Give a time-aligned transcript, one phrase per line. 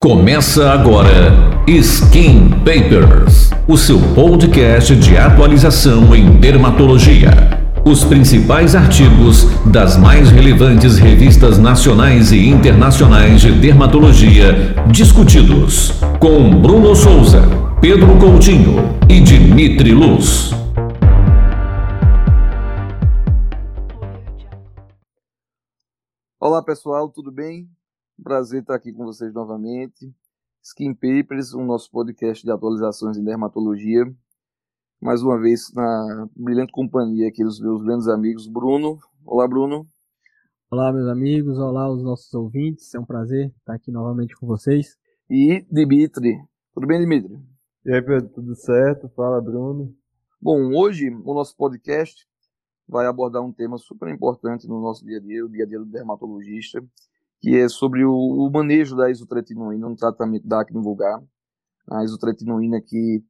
[0.00, 1.32] Começa agora
[1.66, 7.30] Skin Papers, o seu podcast de atualização em dermatologia.
[7.84, 16.94] Os principais artigos das mais relevantes revistas nacionais e internacionais de dermatologia discutidos com Bruno
[16.94, 17.42] Souza,
[17.80, 18.76] Pedro Coutinho
[19.08, 20.52] e Dimitri Luz.
[26.38, 27.68] Olá pessoal, tudo bem?
[28.22, 30.12] Prazer estar aqui com vocês novamente.
[30.60, 34.04] Skin Papers, o nosso podcast de atualizações em dermatologia.
[35.00, 38.98] Mais uma vez na brilhante companhia aqui dos meus grandes amigos Bruno.
[39.24, 39.86] Olá, Bruno.
[40.68, 41.58] Olá, meus amigos.
[41.58, 42.92] Olá, os nossos ouvintes.
[42.92, 44.98] É um prazer estar aqui novamente com vocês.
[45.30, 46.36] E Dimitri.
[46.74, 47.38] Tudo bem, Dimitri?
[47.86, 49.08] E aí, Pedro, tudo certo?
[49.10, 49.94] Fala, Bruno.
[50.42, 52.26] Bom, hoje o nosso podcast
[52.86, 55.78] vai abordar um tema super importante no nosso dia a dia, o dia a dia
[55.78, 56.84] do dermatologista,
[57.40, 61.22] que é sobre o, o manejo da isotretinoína no tratamento da acne vulgar.
[61.90, 63.22] A isotretinoína que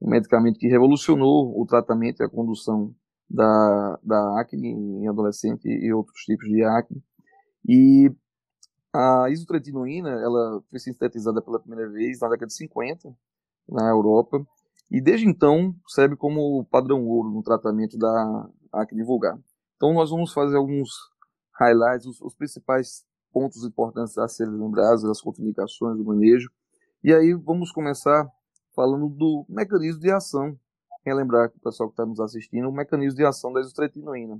[0.00, 2.94] um medicamento que revolucionou o tratamento e a condução
[3.30, 7.02] da, da acne em adolescente e outros tipos de acne.
[7.66, 8.12] E
[8.92, 13.14] a isotretinoína, ela foi sintetizada pela primeira vez na década de 50
[13.68, 14.44] na Europa
[14.90, 19.38] e desde então serve como padrão ouro no tratamento da acne vulgar.
[19.76, 20.90] Então nós vamos fazer alguns
[21.58, 26.50] highlights, os, os principais pontos importantes a serem lembrados, das contraindicações do manejo.
[27.02, 28.28] E aí vamos começar
[28.74, 30.56] falando do mecanismo de ação.
[31.04, 34.38] Relembrar para o pessoal que está nos assistindo, o mecanismo de ação da isotretinoína.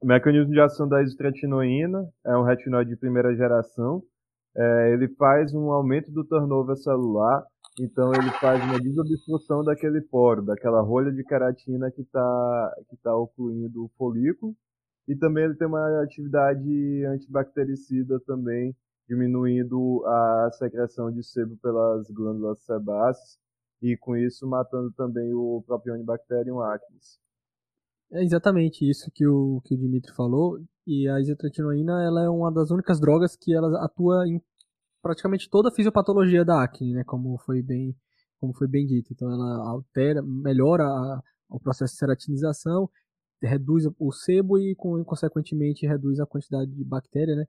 [0.00, 4.00] O mecanismo de ação da isotretinoína é um retinóide de primeira geração.
[4.56, 7.44] É, ele faz um aumento do turnover celular,
[7.80, 13.16] então ele faz uma desobstrução daquele poro, daquela rolha de queratina que está que tá
[13.16, 14.54] ocluindo o folículo,
[15.08, 18.76] e também ele tem uma atividade antibactericida também,
[19.08, 23.38] diminuindo a secreção de sebo pelas glândulas sebáceas
[23.80, 27.18] e com isso matando também o Propionibacterium acnes.
[28.12, 30.58] É exatamente isso que o, que o Dimitri falou.
[30.86, 34.42] E a isotretinoína ela é uma das únicas drogas que ela atua em
[35.02, 37.04] praticamente toda a fisiopatologia da acne, né?
[37.04, 37.96] Como foi bem,
[38.40, 39.12] como foi bem dito.
[39.12, 42.90] Então ela altera, melhora a, o processo de ceratinização
[43.42, 47.44] reduz o sebo e, consequentemente, reduz a quantidade de bactéria, né?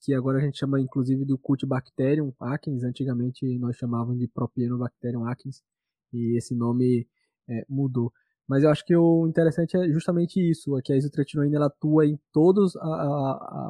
[0.00, 2.84] Que agora a gente chama, inclusive, do Cultibacterium acnes.
[2.84, 5.62] Antigamente nós chamávamos de Propionibacterium acnes.
[6.12, 7.06] E esse nome
[7.48, 8.12] é, mudou.
[8.46, 12.06] Mas eu acho que o interessante é justamente isso, é que a isotretinoína ela atua
[12.06, 12.74] em todos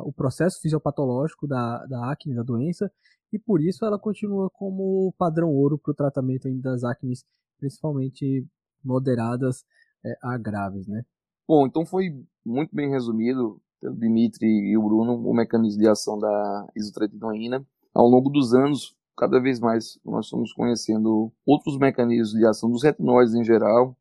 [0.04, 2.90] o processo fisiopatológico da, da acne, da doença,
[3.32, 7.24] e por isso ela continua como padrão ouro para o tratamento das acnes,
[7.58, 8.44] principalmente
[8.82, 9.64] moderadas
[10.04, 11.04] é, a graves, né?
[11.46, 16.18] Bom, então foi muito bem resumido pelo Dimitri e o Bruno o mecanismo de ação
[16.18, 17.64] da isotretinoína.
[17.94, 22.82] Ao longo dos anos, cada vez mais nós estamos conhecendo outros mecanismos de ação dos
[22.82, 23.94] retinóides em geral.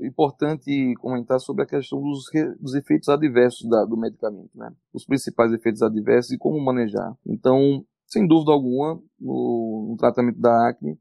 [0.00, 2.24] Importante comentar sobre a questão dos,
[2.60, 4.72] dos efeitos adversos da, do medicamento, né?
[4.92, 7.12] Os principais efeitos adversos e como manejar.
[7.26, 10.98] Então, sem dúvida alguma, no, no tratamento da acne,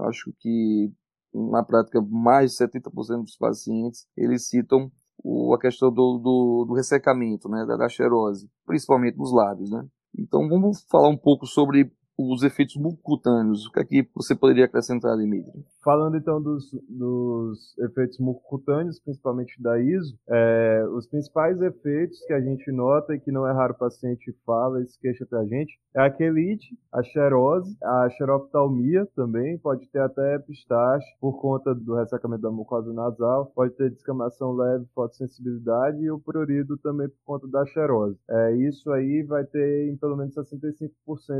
[0.00, 0.92] acho que
[1.32, 4.90] na prática mais de 70% dos pacientes eles citam
[5.24, 9.84] o, a questão do, do, do ressecamento, né, da, da xerose, principalmente nos lábios, né.
[10.16, 13.66] Então vamos falar um pouco sobre os efeitos mucocutâneos.
[13.66, 15.64] O que é que você poderia acrescentar, Dimitri?
[15.84, 22.40] Falando então dos, dos efeitos mucocutâneos, principalmente da ISO, é, os principais efeitos que a
[22.40, 25.78] gente nota e que não é raro o paciente fala e se queixa pra gente
[25.94, 31.94] é a quelite, a xerose, a xeroptalmia também, pode ter até pistache por conta do
[31.94, 37.46] ressecamento da mucosa nasal, pode ter descamação leve, fotossensibilidade e o prurido também por conta
[37.46, 38.18] da xerose.
[38.28, 40.90] É, isso aí vai ter em pelo menos 65%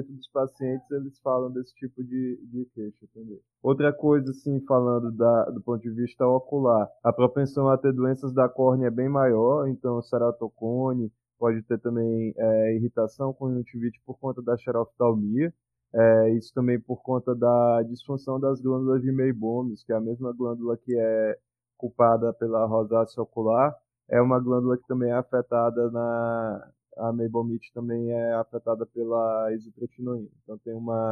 [0.08, 3.40] dos pacientes eles falam desse tipo de, de queixa também.
[3.60, 8.32] Outra coisa, assim, falando da, do ponto de vista ocular, a propensão a ter doenças
[8.32, 14.42] da córnea é bem maior, então ceratocone, pode ter também é, irritação conjuntivite por conta
[14.42, 15.52] da xeroftalmia,
[15.94, 20.32] é, isso também por conta da disfunção das glândulas de Meibomius, que é a mesma
[20.32, 21.38] glândula que é
[21.76, 23.74] culpada pela rosácea ocular,
[24.08, 30.28] é uma glândula que também é afetada na, a meibomite também é afetada pela isotretinoína.
[30.42, 31.03] Então tem uma,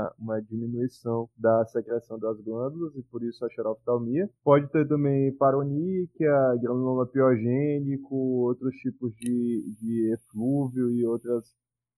[1.36, 4.28] da secreção das glândulas e por isso a xeroftalmia.
[4.44, 11.44] Pode ter também paroníquia, granuloma piogênico, outros tipos de, de eflúvio e outras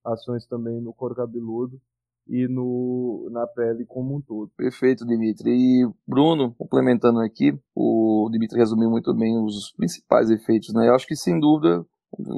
[0.04, 1.80] ações também no couro cabeludo
[2.26, 4.50] e no, na pele como um todo.
[4.56, 5.50] Perfeito, Dimitri.
[5.50, 10.88] E Bruno, complementando aqui, o Dimitri resumiu muito bem os principais efeitos, né?
[10.88, 11.84] Eu acho que sem dúvida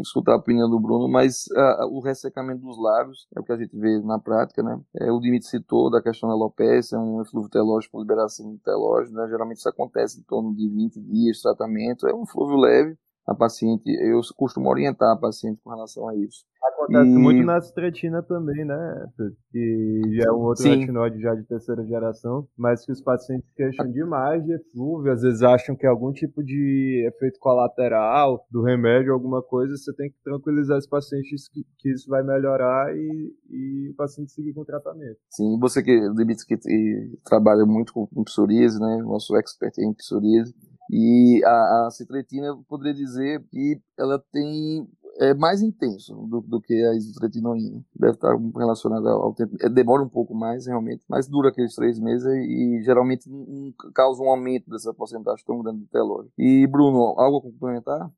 [0.00, 3.56] escutar a opinião do Bruno, mas uh, o ressecamento dos lábios é o que a
[3.56, 4.80] gente vê na prática, né?
[5.00, 8.58] É, o Dimitri citou da questão da alopecia, é um eflúvio telógeno por liberação de
[8.58, 9.28] telógeno, né?
[9.28, 12.96] Geralmente isso acontece em torno de 20 dias de tratamento, é um flúvio leve,
[13.26, 16.44] a paciente, eu costumo orientar a paciente com relação a isso.
[16.62, 17.18] Acontece e...
[17.18, 19.06] muito na citretina também, né?
[19.50, 20.76] Que já é um outro Sim.
[20.76, 25.42] retinóide já de terceira geração, mas que os pacientes queixam demais de eflúvio, às vezes
[25.42, 30.16] acham que é algum tipo de efeito colateral do remédio, alguma coisa, você tem que
[30.22, 34.64] tranquilizar os pacientes que, que isso vai melhorar e, e, o paciente seguir com o
[34.64, 35.18] tratamento.
[35.30, 35.98] Sim, você que,
[36.46, 39.02] que trabalha muito com, com psoríase, né?
[39.02, 40.54] Nosso expert em psoríase,
[40.90, 44.88] e a, a citretina, eu poderia dizer que ela tem
[45.18, 47.82] é mais intenso do, do que a isotretinoína.
[47.94, 49.56] Deve estar relacionada ao tempo.
[49.60, 53.72] É, demora um pouco mais, realmente, mas dura aqueles três meses e, e geralmente não,
[53.94, 56.32] causa um aumento dessa porcentagem tão grande de telógeno.
[56.38, 58.12] E, Bruno, algo a complementar?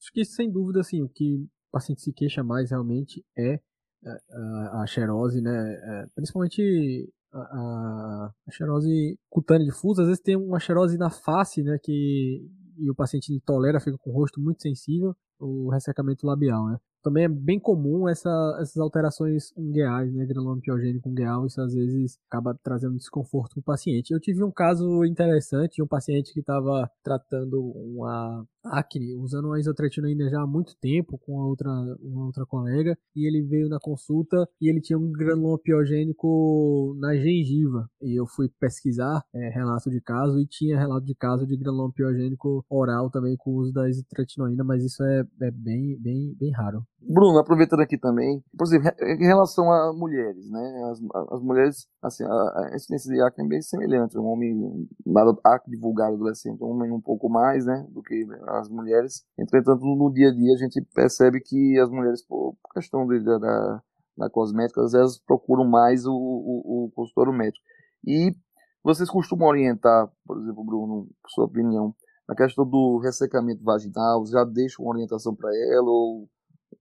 [0.00, 3.60] Acho que, sem dúvida, assim, o que o paciente se queixa mais realmente é
[4.04, 5.72] a, é, a, a xerose, né?
[5.74, 11.78] É, principalmente a, a xerose cutânea difusa, às vezes tem uma xerose na face, né,
[11.82, 12.48] que
[12.78, 16.78] e o paciente tolera, fica com o rosto muito sensível, o ressecamento labial, né?
[17.02, 18.30] Também é bem comum essa,
[18.60, 23.64] essas alterações ungueais, né, granuloma piogênico ungueal, isso às vezes acaba trazendo desconforto para o
[23.64, 24.12] paciente.
[24.12, 29.58] Eu tive um caso interessante de um paciente que estava tratando uma acne, usando uma
[29.58, 31.70] isotretinoína já há muito tempo com outra,
[32.00, 37.14] uma outra colega, e ele veio na consulta e ele tinha um granuloma piogênico na
[37.16, 37.88] gengiva.
[38.02, 41.92] E eu fui pesquisar é, relato de caso e tinha relato de caso de granuloma
[41.92, 46.52] piogênico oral também com o uso da isotretinoína, mas isso é, é bem, bem, bem
[46.52, 46.84] raro.
[47.02, 50.90] Bruno, aproveitando aqui também, por exemplo, em relação a mulheres, né?
[50.90, 51.00] As,
[51.32, 54.18] as mulheres, assim, a, incidência de acne é bem semelhante.
[54.18, 57.86] Um homem, nada acne vulgar adolescente, um homem um pouco mais, né?
[57.90, 59.24] Do que as mulheres.
[59.38, 63.82] Entretanto, no dia a dia a gente percebe que as mulheres, por questão de, da,
[64.18, 67.64] da cosmética, às vezes procuram mais o, o, o consultório médico.
[68.06, 68.36] E
[68.84, 71.94] vocês costumam orientar, por exemplo, Bruno, sua opinião,
[72.28, 76.28] a questão do ressecamento vaginal, já deixam uma orientação para ela ou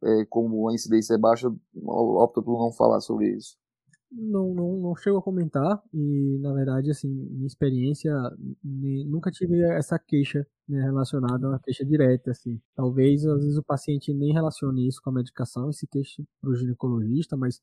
[0.04, 1.48] é, como a incidência é baixa,
[1.86, 3.58] opta por não falar sobre isso?
[4.12, 8.12] Não, não, não chego a comentar e, na verdade, assim, minha experiência,
[8.64, 12.62] nunca tive essa queixa né, relacionado a uma queixa direta, assim.
[12.76, 16.52] Talvez, às vezes, o paciente nem relacione isso com a medicação e se queixe para
[16.52, 17.60] o ginecologista, mas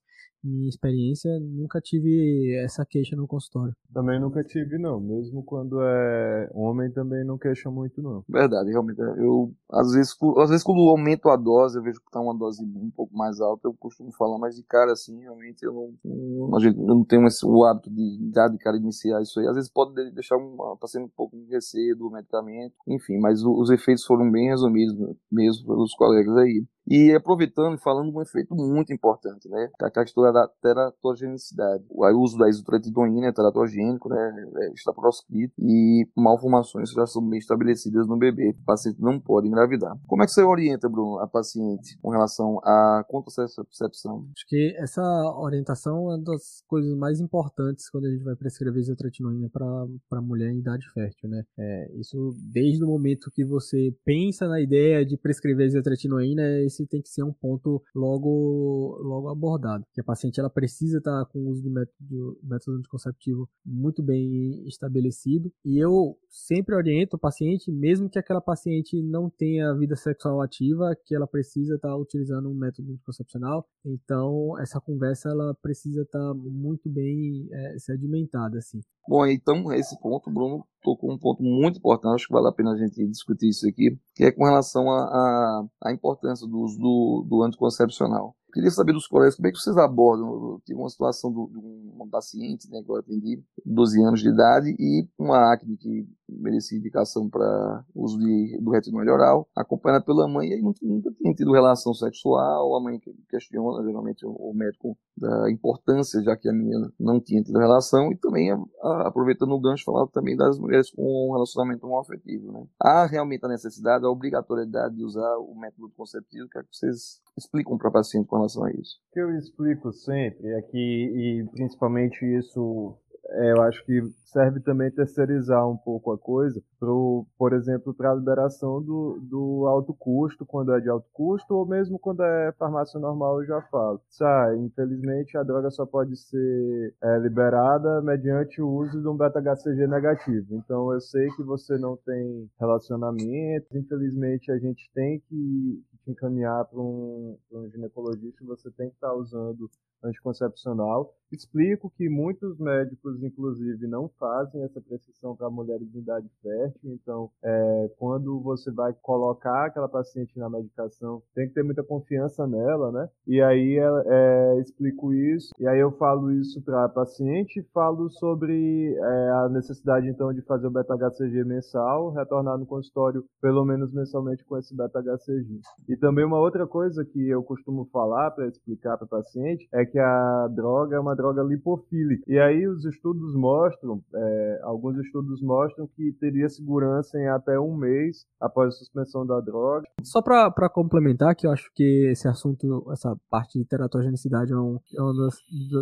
[0.47, 3.75] minha experiência, nunca tive essa queixa no consultório.
[3.93, 5.01] Também nunca tive, não.
[5.01, 8.25] Mesmo quando é homem, também não queixa muito, não.
[8.29, 9.01] Verdade, realmente.
[9.01, 12.63] Eu, às vezes, às vezes quando aumento a dose, eu vejo que está uma dose
[12.63, 16.87] um pouco mais alta, eu costumo falar, mas de cara, assim, realmente, eu não, eu
[16.87, 19.47] não tenho esse, o hábito de dar de cara iniciar isso aí.
[19.49, 23.71] Às vezes pode deixar um paciente um pouco de receio do medicamento, enfim, mas os
[23.71, 24.95] efeitos foram bem resumidos
[25.31, 26.65] mesmo pelos colegas aí.
[26.89, 29.69] E aproveitando e falando um efeito muito importante, né?
[29.79, 31.85] Que é a questão da teratogenicidade.
[31.91, 34.47] O uso da isotretinoína é teratogênico, né?
[34.57, 38.51] É, está proscrito e malformações já são bem estabelecidas no bebê.
[38.51, 39.97] O paciente não pode engravidar.
[40.07, 44.27] Como é que você orienta, Bruno, a paciente com relação à contracepção?
[44.37, 45.03] Acho que essa
[45.39, 50.51] orientação é uma das coisas mais importantes quando a gente vai prescrever isotretinoína para mulher
[50.51, 51.43] em idade fértil, né?
[51.59, 56.87] É, isso desde o momento que você pensa na ideia de prescrever isotretinoína, é esse
[56.87, 59.85] tem que ser um ponto logo, logo abordado.
[59.93, 64.67] Que a paciente ela precisa estar com o uso de método, método anticonceptivo muito bem
[64.67, 65.51] estabelecido.
[65.65, 70.97] E eu sempre oriento o paciente, mesmo que aquela paciente não tenha vida sexual ativa,
[71.05, 73.67] que ela precisa estar utilizando um método anticoncepcional.
[73.85, 78.81] Então, essa conversa ela precisa estar muito bem é, sedimentada, assim.
[79.09, 82.71] Bom, então, esse ponto, Bruno tocou um ponto muito importante, acho que vale a pena
[82.71, 87.43] a gente discutir isso aqui, que é com relação à importância do uso do, do
[87.43, 88.37] anticoncepcional.
[88.53, 90.29] Queria saber dos colegas como é que vocês abordam.
[90.29, 94.75] Eu tive uma situação de um paciente né, que eu atendi, 12 anos de idade,
[94.79, 100.51] e uma acne que merecia indicação para uso de, do retinol oral, acompanhada pela mãe,
[100.51, 106.23] e nunca, nunca tinha tido relação sexual, a mãe questiona, geralmente, o, médico da importância,
[106.23, 109.85] já que a menina não tinha tido relação, e também, a, a, aproveitando o gancho,
[109.85, 112.53] falar também das mulheres com um relacionamento homoafetivo.
[112.53, 112.67] Né?
[112.81, 117.21] Há realmente a necessidade, a obrigatoriedade de usar o método conceptivo, que, é que vocês
[117.37, 118.99] explicam para o paciente com relação a isso?
[119.11, 122.97] O que eu explico sempre é que, e principalmente isso
[123.31, 128.13] é, eu acho que serve também terceirizar um pouco a coisa, pro, por exemplo, para
[128.13, 132.53] a liberação do, do alto custo, quando é de alto custo, ou mesmo quando é
[132.59, 134.01] farmácia normal, eu já falo.
[134.09, 139.87] Sai, infelizmente, a droga só pode ser é, liberada mediante o uso de um beta-HCG
[139.87, 140.55] negativo.
[140.55, 146.65] Então, eu sei que você não tem relacionamento, infelizmente, a gente tem que te encaminhar
[146.67, 149.69] para um, um ginecologista, você tem que estar tá usando
[150.03, 151.15] anticoncepcional.
[151.33, 156.93] Explico que muitos médicos, inclusive, não fazem essa prescrição para mulheres de idade fértil.
[156.93, 162.47] Então, é, quando você vai colocar aquela paciente na medicação, tem que ter muita confiança
[162.47, 163.09] nela, né?
[163.27, 165.53] E aí é, é explico isso.
[165.59, 170.43] E aí eu falo isso para a paciente, falo sobre é, a necessidade então de
[170.43, 175.61] fazer o beta-HCG mensal, retornar no consultório pelo menos mensalmente com esse beta-HCG.
[175.89, 179.85] E também uma outra coisa que eu costumo falar para explicar para a paciente é
[179.85, 182.25] que a droga é uma droga lipofílica.
[182.27, 187.77] E aí os estudos mostram, é, alguns estudos mostram que teria segurança em até um
[187.77, 189.87] mês após a suspensão da droga.
[190.03, 194.79] Só para complementar, que eu acho que esse assunto, essa parte de teratogenicidade é, um,
[194.97, 195.37] é uma das,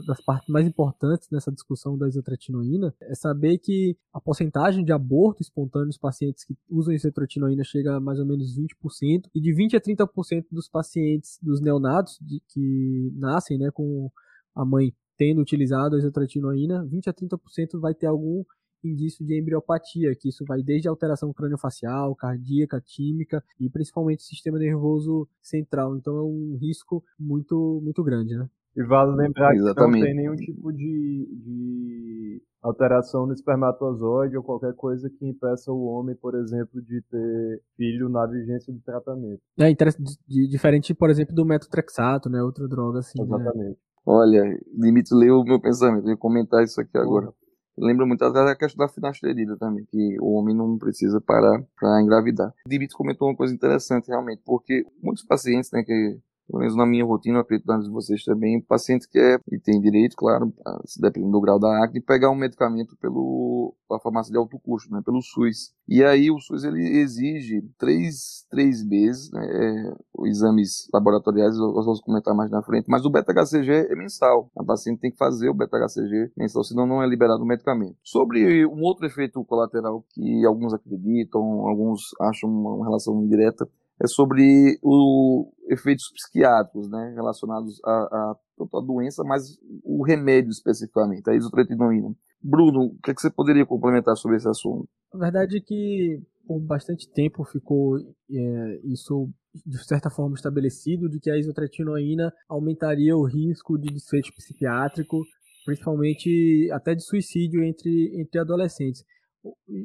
[0.06, 5.42] das, partes mais importantes nessa discussão da isotretinoína, é saber que a porcentagem de aborto
[5.42, 9.76] espontâneo nos pacientes que usam isotretinoína chega a mais ou menos 20%, e de 20
[9.76, 14.10] a 30% dos pacientes, dos neonatos de, que nascem né, com
[14.54, 18.44] a mãe tendo utilizado a isotretinoína, 20 a 30% vai ter algum
[18.84, 25.28] indício de embriopatia, que isso vai desde alteração craniofacial, cardíaca, tímica e principalmente sistema nervoso
[25.42, 25.96] central.
[25.96, 28.48] Então é um risco muito muito grande, né?
[28.76, 29.92] E vale lembrar Exatamente.
[29.92, 35.70] que não tem nenhum tipo de, de alteração no espermatozoide ou qualquer coisa que impeça
[35.70, 39.40] o homem, por exemplo, de ter filho na vigência do tratamento.
[39.58, 42.42] É interessante, diferente, por exemplo, do metotrexato, né?
[42.42, 43.20] Outra droga assim.
[43.20, 43.24] Né?
[43.24, 43.70] Exatamente.
[43.70, 43.76] Né?
[44.06, 44.42] Olha,
[44.76, 47.32] limite leu o meu pensamento, eu ia comentar isso aqui agora.
[47.76, 52.00] Lembra muito até da questão da finasterida também, que o homem não precisa parar para
[52.02, 52.52] engravidar.
[52.68, 57.04] Dimitri comentou uma coisa interessante realmente, porque muitos pacientes, né, que pelo menos na minha
[57.04, 60.52] rotina, acredito nas de vocês também, o paciente quer, e tem direito, claro,
[60.84, 64.92] se dependendo do grau da acne, pegar um medicamento pelo a farmácia de alto custo,
[64.92, 65.72] né, pelo SUS.
[65.86, 72.00] E aí o SUS ele exige três, três meses, né, é, exames laboratoriais, nós vamos
[72.00, 74.50] comentar mais na frente, mas o beta-HCG é mensal.
[74.58, 77.96] A paciente tem que fazer o beta-HCG mensal, senão não é liberado o medicamento.
[78.02, 83.68] Sobre um outro efeito colateral que alguns acreditam, alguns acham uma relação indireta,
[84.02, 90.50] é sobre os efeitos psiquiátricos, né, relacionados a, a tanto a doença, mas o remédio
[90.50, 92.14] especificamente, a isotretinoína.
[92.42, 94.88] Bruno, o que, é que você poderia complementar sobre esse assunto?
[95.12, 99.30] A verdade é que por bastante tempo ficou é, isso
[99.64, 105.22] de certa forma estabelecido de que a isotretinoína aumentaria o risco de desfecho psiquiátrico,
[105.64, 109.02] principalmente até de suicídio entre, entre adolescentes.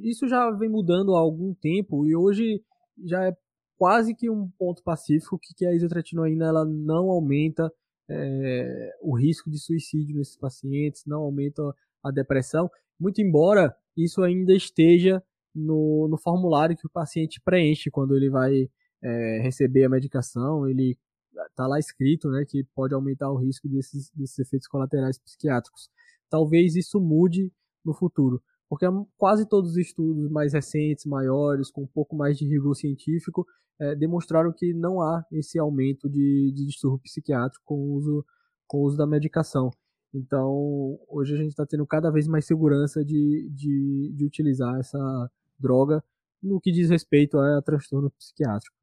[0.03, 2.61] Isso já vem mudando há algum tempo e hoje
[3.05, 3.33] já é
[3.79, 7.71] quase que um ponto pacífico que, que a isotretinoína ela não aumenta
[8.09, 11.63] é, o risco de suicídio nesses pacientes, não aumenta
[12.03, 12.69] a depressão,
[12.99, 15.23] muito embora isso ainda esteja
[15.55, 18.69] no, no formulário que o paciente preenche quando ele vai
[19.01, 20.97] é, receber a medicação, ele
[21.49, 25.89] está lá escrito né, que pode aumentar o risco desses, desses efeitos colaterais psiquiátricos.
[26.29, 27.49] Talvez isso mude
[27.85, 28.85] no futuro, porque
[29.17, 33.45] quase todos os estudos mais recentes, maiores, com um pouco mais de rigor científico,
[33.79, 38.25] é, demonstraram que não há esse aumento de, de distúrbio psiquiátrico com o uso,
[38.67, 39.71] com uso da medicação.
[40.13, 44.99] Então, hoje a gente está tendo cada vez mais segurança de, de, de, utilizar essa
[45.57, 46.03] droga
[46.41, 48.75] no que diz respeito a transtorno psiquiátrico.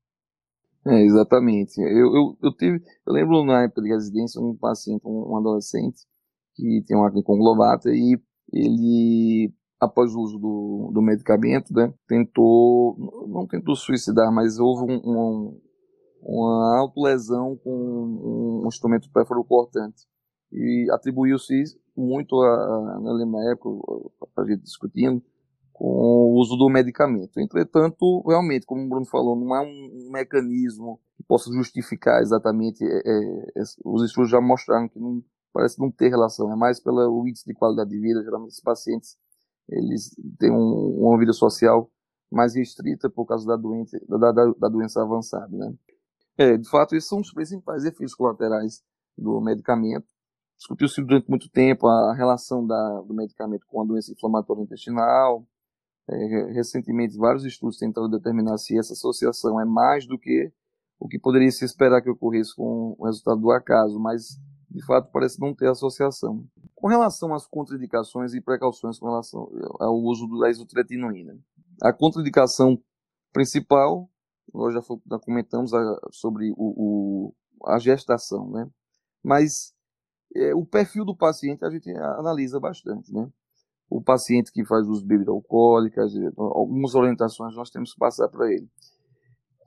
[0.86, 1.80] É, exatamente.
[1.80, 6.02] Eu, eu, eu, tive, eu lembro na época de residência um paciente, um, um adolescente,
[6.54, 8.18] que tem uma conglobata e
[8.52, 12.96] ele após o uso do, do medicamento, né, tentou,
[13.28, 15.60] não tentou suicidar, mas houve um, um,
[16.22, 19.08] uma autolesão com um instrumento
[19.46, 20.02] cortante
[20.52, 21.62] E atribuiu-se
[21.96, 23.68] muito, a, na época,
[24.36, 25.22] a gente discutindo,
[25.72, 27.38] com o uso do medicamento.
[27.38, 32.98] Entretanto, realmente, como o Bruno falou, não há um, mecanismo que possa justificar exatamente, é,
[33.04, 37.44] é, os estudos já mostraram que não, parece não ter relação, é mais pelo índice
[37.46, 39.16] de qualidade de vida, geralmente os pacientes
[39.68, 41.90] eles têm um, uma vida social
[42.30, 45.74] mais restrita por causa da doença, da, da, da doença avançada, né?
[46.38, 48.82] É, de fato, esses são os principais efeitos colaterais
[49.16, 50.06] do medicamento.
[50.58, 55.46] Discutiu-se durante muito tempo a relação da, do medicamento com a doença inflamatória intestinal.
[56.08, 60.52] É, recentemente, vários estudos tentaram determinar se essa associação é mais do que
[60.98, 64.38] o que poderia se esperar que ocorresse com o resultado do acaso, mas
[64.70, 66.44] de fato parece não ter associação.
[66.74, 69.48] Com relação às contraindicações e precauções com relação
[69.80, 71.38] ao uso da isotretinoína,
[71.82, 72.78] a contraindicação
[73.32, 74.08] principal,
[74.52, 77.34] nós já, já comentamos a, sobre o, o,
[77.66, 78.68] a gestação, né?
[79.22, 79.74] Mas
[80.34, 83.28] é, o perfil do paciente a gente analisa bastante, né?
[83.88, 88.52] O paciente que faz uso de bebidas alcoólicas, algumas orientações nós temos que passar para
[88.52, 88.68] ele.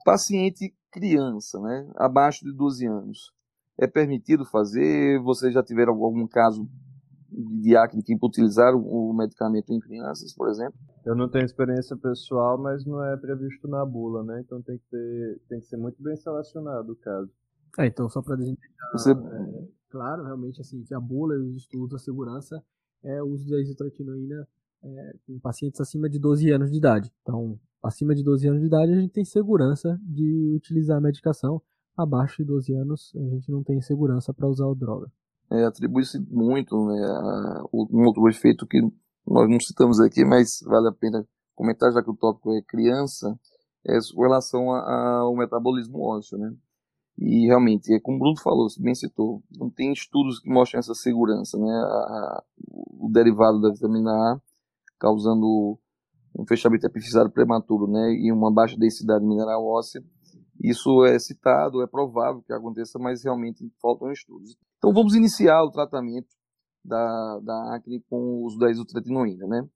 [0.04, 3.32] Paciente criança, né, abaixo de 12 anos,
[3.80, 5.18] é permitido fazer?
[5.22, 6.68] Vocês já tiveram algum caso
[7.62, 10.78] de acne que utilizaram o medicamento em crianças, por exemplo?
[11.04, 14.42] Eu não tenho experiência pessoal, mas não é previsto na bula, né?
[14.44, 17.30] Então tem que, ter, tem que ser muito bem selecionado o caso.
[17.78, 18.60] É, então só para gente
[18.92, 19.12] Você...
[19.12, 22.62] é, claro, realmente assim, que a bula e os estudos da segurança
[23.02, 24.46] é o uso da isotretinoína
[24.82, 27.10] é, em pacientes acima de 12 anos de idade.
[27.22, 31.62] Então, acima de 12 anos de idade, a gente tem segurança de utilizar a medicação.
[32.02, 35.10] Abaixo de 12 anos, a gente não tem segurança para usar a droga.
[35.50, 38.80] É, Atribui-se muito né, a, um outro efeito que
[39.26, 43.38] nós não citamos aqui, mas vale a pena comentar, já que o tópico é criança,
[43.86, 46.54] é com relação ao metabolismo ósseo, né?
[47.18, 50.94] E realmente, é como o Bruno falou, bem citou, não tem estudos que mostrem essa
[50.94, 51.70] segurança, né?
[51.70, 54.40] A, o derivado da vitamina A
[54.98, 55.78] causando
[56.38, 58.12] um fechamento epifisiário prematuro, né?
[58.14, 60.02] E uma baixa densidade mineral óssea.
[60.62, 64.56] Isso é citado, é provável que aconteça, mas realmente faltam estudos.
[64.76, 66.28] Então vamos iniciar o tratamento
[66.84, 69.68] da, da acne com o uso da isotretinoína, né?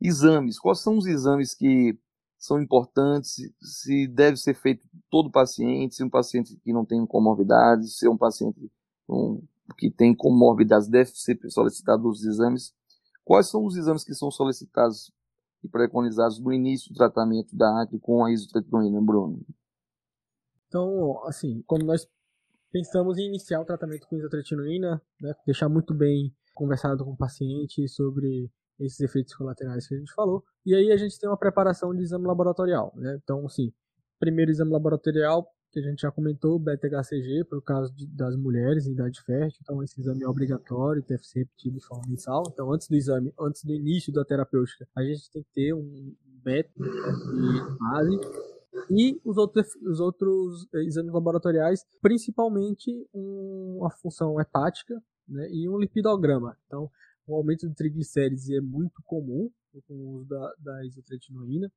[0.00, 0.58] Exames.
[0.58, 1.98] Quais são os exames que
[2.38, 3.34] são importantes?
[3.60, 8.10] Se deve ser feito todo paciente, se um paciente que não tem comorbidades, se é
[8.10, 8.70] um paciente
[9.08, 9.42] um,
[9.76, 12.72] que tem comorbidades, deve ser solicitado os exames.
[13.24, 15.12] Quais são os exames que são solicitados
[15.62, 19.40] e preconizados no início do tratamento da acne com a isotretinoína, Bruno?
[20.74, 22.04] Então, assim, como nós
[22.72, 27.86] pensamos em iniciar o tratamento com isotretinoína, né, deixar muito bem conversado com o paciente
[27.86, 28.50] sobre
[28.80, 30.42] esses efeitos colaterais que a gente falou.
[30.66, 33.16] E aí a gente tem uma preparação de exame laboratorial, né?
[33.22, 33.72] Então, assim,
[34.18, 38.88] primeiro exame laboratorial que a gente já comentou, beta-HCG, para o caso de, das mulheres
[38.88, 39.60] em idade fértil.
[39.62, 42.42] Então, esse exame é obrigatório, deve ser repetido de forma mensal.
[42.52, 46.16] Então, antes do exame, antes do início da terapêutica, a gente tem que ter um
[46.42, 48.53] beta de base
[48.90, 56.56] e os outros, os outros exames laboratoriais, principalmente uma função hepática né, e um lipidograma.
[56.66, 56.90] Então,
[57.26, 59.50] o aumento de triglicérides é muito comum
[59.86, 61.70] com o uso da, da isotretinoína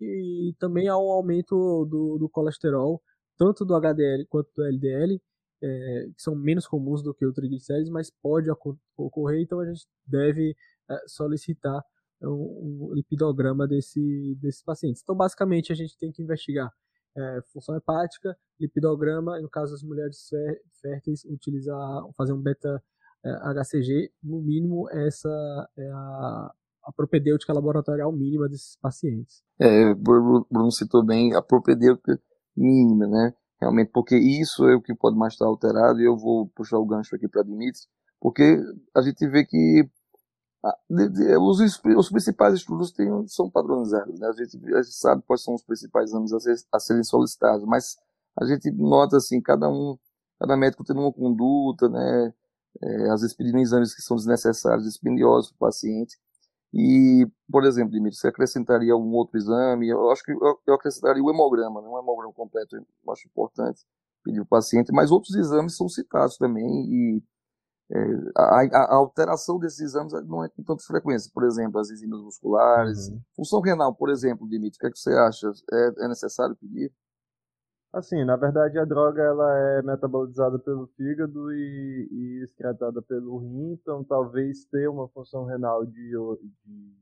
[0.00, 3.02] e também há um aumento do, do colesterol,
[3.36, 5.20] tanto do HDL quanto do LDL,
[5.62, 8.48] é, que são menos comuns do que o triglicérides, mas pode
[8.96, 10.56] ocorrer, então a gente deve
[10.90, 11.82] é, solicitar
[12.28, 15.02] um, um lipidograma desse, desses pacientes.
[15.02, 16.70] Então, basicamente, a gente tem que investigar
[17.16, 20.28] é, função hepática, lipidograma, e no caso das mulheres
[20.80, 22.82] férteis, utilizar, fazer um beta
[23.24, 23.30] é,
[23.62, 25.28] HCG, no mínimo, essa
[25.76, 26.52] é a,
[26.84, 29.42] a propedêutica laboratorial mínima desses pacientes.
[29.60, 32.20] É, Bruno citou bem a propedêutica
[32.56, 33.34] mínima, né?
[33.60, 36.86] Realmente, porque isso é o que pode mais estar alterado, e eu vou puxar o
[36.86, 37.82] gancho aqui para Dimitri,
[38.18, 38.58] porque
[38.96, 39.88] a gente vê que
[41.40, 44.28] os, os principais estudos têm, são padronizados, né?
[44.28, 47.64] a, gente, a gente sabe quais são os principais exames a, ser, a serem solicitados,
[47.64, 47.96] mas
[48.38, 49.98] a gente nota assim, cada um,
[50.38, 52.34] cada médico tem uma conduta, né?
[52.82, 56.16] É, às vezes pedindo exames que são desnecessários, dispendiosos para o paciente.
[56.72, 59.88] E, por exemplo, Dimitri, você acrescentaria algum outro exame?
[59.88, 61.88] Eu acho que eu, eu acrescentaria o hemograma, né?
[61.88, 63.84] um hemograma completo, eu acho importante
[64.22, 67.24] pedir o paciente, mas outros exames são citados também e é,
[68.36, 71.30] a, a, alteração desses exames não é com tanta frequência.
[71.34, 73.08] Por exemplo, as enzimas musculares.
[73.08, 73.20] Uhum.
[73.34, 75.50] Função renal, por exemplo, Dimitri, o que, é que você acha?
[75.72, 76.92] É, é, necessário pedir?
[77.92, 83.72] Assim, na verdade, a droga ela é metabolizada pelo fígado e, e excretada pelo rim,
[83.72, 86.12] então talvez ter uma função renal de,
[86.64, 86.94] de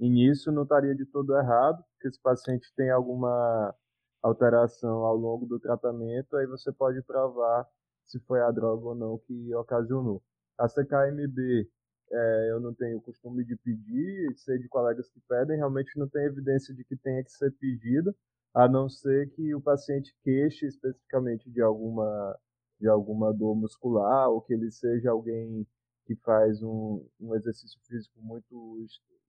[0.00, 3.74] início não estaria de todo errado, porque se o paciente tem alguma
[4.22, 7.68] alteração ao longo do tratamento, aí você pode provar
[8.06, 10.22] se foi a droga ou não que ocasionou.
[10.58, 11.68] A CKMB,
[12.12, 16.24] é, eu não tenho costume de pedir, sei de colegas que pedem, realmente não tem
[16.24, 18.14] evidência de que tenha que ser pedida,
[18.54, 22.38] a não ser que o paciente queixe especificamente de alguma,
[22.80, 25.66] de alguma dor muscular, ou que ele seja alguém
[26.06, 28.78] que faz um, um exercício físico muito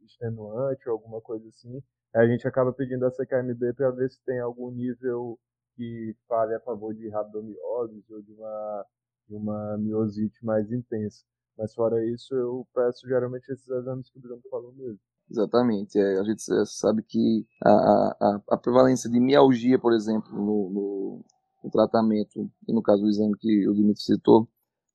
[0.05, 1.81] extenuante ou alguma coisa assim,
[2.13, 5.37] a gente acaba pedindo a CKMB para ver se tem algum nível
[5.77, 8.85] que fale a favor de rabdomiose ou de uma,
[9.29, 11.23] de uma miosite mais intensa.
[11.55, 14.99] Mas fora isso, eu peço geralmente esses exames que o Bruno falou mesmo.
[15.29, 15.99] Exatamente.
[15.99, 21.25] É, a gente sabe que a, a, a prevalência de mialgia, por exemplo, no, no,
[21.63, 24.47] no, tratamento, e no caso do exame que o Dimitri citou,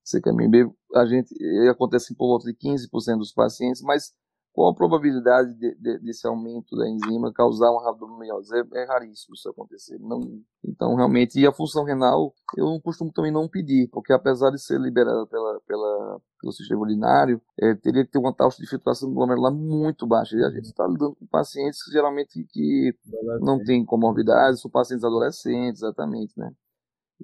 [0.04, 1.32] CKMB, a gente
[1.70, 4.12] acontece por volta de 15% dos pacientes, mas
[4.52, 8.54] qual a probabilidade de, de, desse aumento da enzima causar uma rabdomiose?
[8.54, 9.98] É, é, raríssimo isso acontecer.
[9.98, 10.20] Não,
[10.62, 14.62] então, realmente, e a função renal, eu não costumo também não pedir, porque apesar de
[14.62, 19.12] ser liberada pela, pela, pelo sistema urinário, é, teria que ter uma taxa de filtração
[19.12, 20.36] glomerular muito baixa.
[20.36, 22.94] E a gente está lidando com pacientes geralmente que
[23.40, 26.52] não têm comorbidades, são pacientes adolescentes, exatamente, né?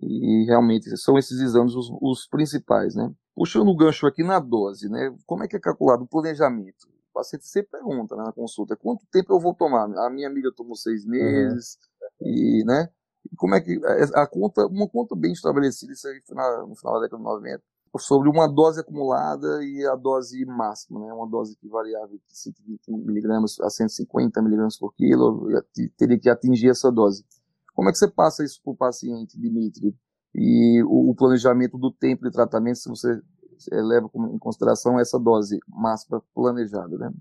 [0.01, 3.13] E realmente são esses exames os, os principais, né?
[3.35, 5.15] Puxando o gancho aqui na dose, né?
[5.27, 6.89] Como é que é calculado o planejamento?
[7.19, 9.91] Paciente sempre pergunta né, na consulta, quanto tempo eu vou tomar?
[10.07, 11.11] A minha amiga tomou seis uhum.
[11.11, 11.77] meses,
[12.21, 12.29] uhum.
[12.29, 12.89] e, né?
[13.37, 13.81] Como é que
[14.15, 16.23] a conta, uma conta bem estabelecida, isso aí
[16.67, 17.63] no final da década de 90,
[17.99, 21.13] sobre uma dose acumulada e a dose máxima, né?
[21.13, 25.49] Uma dose que variava de 120 miligramas a 150 miligramas por quilo,
[25.97, 27.25] teria que atingir essa dose.
[27.75, 29.93] Como é que você passa isso para o paciente, Dimitri?
[30.33, 33.21] E o, o, planejamento do tempo de tratamento, se você é,
[33.71, 37.13] leva em consideração essa dose máxima planejada, né?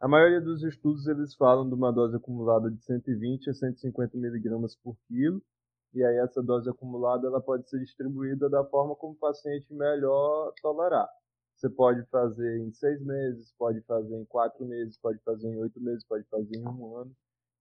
[0.00, 4.76] A maioria dos estudos eles falam de uma dose acumulada de 120 a 150 miligramas
[4.76, 5.42] por quilo,
[5.94, 10.52] e aí essa dose acumulada ela pode ser distribuída da forma como o paciente melhor
[10.60, 11.08] tolerar.
[11.56, 15.80] Você pode fazer em seis meses, pode fazer em quatro meses, pode fazer em oito
[15.80, 17.14] meses, pode fazer em um ano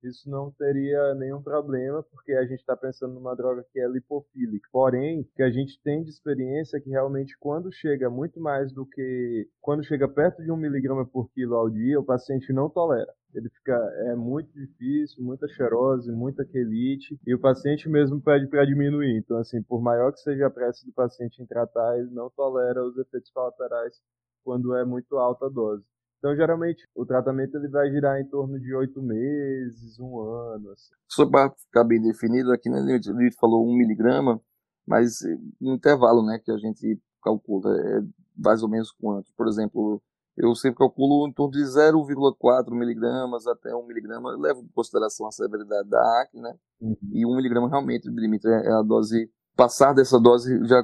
[0.04, 4.68] isso não teria nenhum problema, porque a gente está pensando numa droga que é lipofílica.
[4.72, 8.86] Porém, que a gente tem de experiência é que realmente quando chega muito mais do
[8.86, 13.14] que quando chega perto de um miligrama por quilo ao dia, o paciente não tolera.
[13.34, 13.74] Ele fica
[14.08, 19.18] é muito difícil, muita xerose, muita quelite, e o paciente mesmo pede para diminuir.
[19.18, 22.84] Então, assim, por maior que seja a pressa do paciente em tratar, ele não tolera
[22.86, 23.96] os efeitos colaterais
[24.44, 25.84] quando é muito alta a dose.
[26.24, 30.72] Então, geralmente, o tratamento ele vai girar em torno de oito meses, um ano.
[30.72, 30.94] Assim.
[31.06, 34.40] Só para ficar bem definido, aqui né, a gente falou um miligrama,
[34.88, 35.20] mas
[35.60, 38.00] no intervalo né, que a gente calcula é
[38.38, 39.34] mais ou menos quanto.
[39.36, 40.02] Por exemplo,
[40.38, 45.32] eu sempre calculo em torno de 0,4 miligramas até 1 miligrama, levo em consideração a
[45.32, 46.56] severidade da acne, né?
[46.80, 46.98] Uhum.
[47.12, 50.82] E 1 miligrama realmente, limite é a dose passar dessa dose já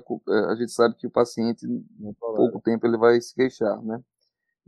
[0.49, 4.01] a gente sabe que o paciente em pouco tempo ele vai se queixar, né?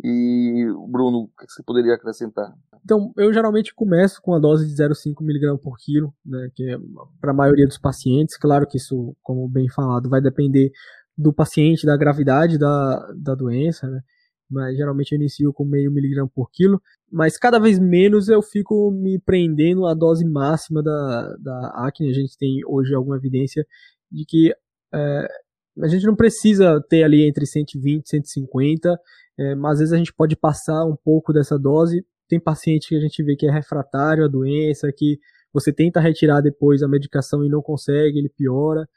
[0.04, 2.52] E, Bruno, o que você poderia acrescentar?
[2.84, 6.78] Então, eu geralmente começo com a dose de 0,5 mg por quilo, né, que é
[7.20, 8.36] para a maioria dos pacientes.
[8.38, 10.72] Claro que isso, como bem falado, vai depender
[11.16, 14.02] do paciente, da gravidade da, da doença, né?
[14.50, 16.82] Mas geralmente eu inicio com meio miligrama por quilo.
[17.10, 22.10] Mas cada vez menos eu fico me prendendo à dose máxima da, da acne.
[22.10, 23.66] A gente tem hoje alguma evidência
[24.12, 24.54] de que
[24.94, 25.28] é,
[25.82, 29.00] a gente não precisa ter ali entre 120 e 150
[29.38, 32.06] é, mas às vezes a gente pode passar um pouco dessa dose.
[32.28, 35.20] Tem paciente que a gente vê que é refratário à doença, que
[35.54, 38.88] você tenta retirar depois a medicação e não consegue, ele piora.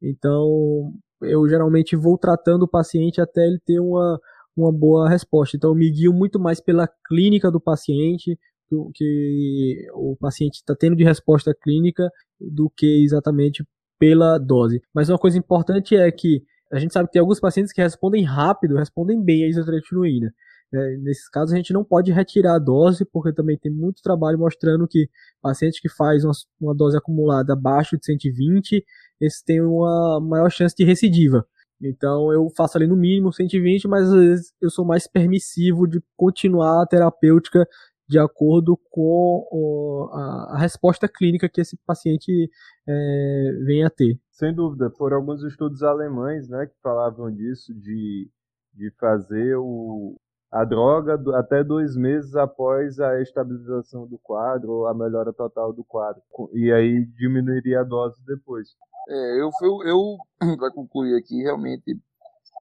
[0.00, 4.20] Então, eu geralmente vou tratando o paciente até ele ter uma,
[4.56, 5.56] uma boa resposta.
[5.56, 8.38] Então, eu me guio muito mais pela clínica do paciente,
[8.70, 13.64] do que o paciente está tendo de resposta clínica, do que exatamente
[13.98, 14.82] pela dose.
[14.92, 18.24] Mas uma coisa importante é que a gente sabe que tem alguns pacientes que respondem
[18.24, 20.32] rápido, respondem bem a isotretinoína.
[20.74, 24.38] É, nesses casos, a gente não pode retirar a dose, porque também tem muito trabalho
[24.38, 25.08] mostrando que
[25.42, 28.82] pacientes que fazem uma, uma dose acumulada abaixo de 120,
[29.20, 31.46] esses têm uma maior chance de recidiva.
[31.80, 36.00] Então, eu faço ali no mínimo 120, mas às vezes eu sou mais permissivo de
[36.16, 37.66] continuar a terapêutica
[38.08, 42.50] de acordo com o, a, a, resposta clínica que esse paciente
[42.86, 44.18] é, vem a ter.
[44.32, 48.30] Sem dúvida, foram alguns estudos alemães né, que falavam disso, de,
[48.72, 50.18] de fazer o,
[50.50, 55.72] a droga do, até dois meses após a estabilização do quadro ou a melhora total
[55.72, 56.22] do quadro.
[56.54, 58.68] E aí diminuiria a dose depois.
[59.08, 60.16] É, eu, eu, eu
[60.56, 62.00] para concluir aqui, realmente,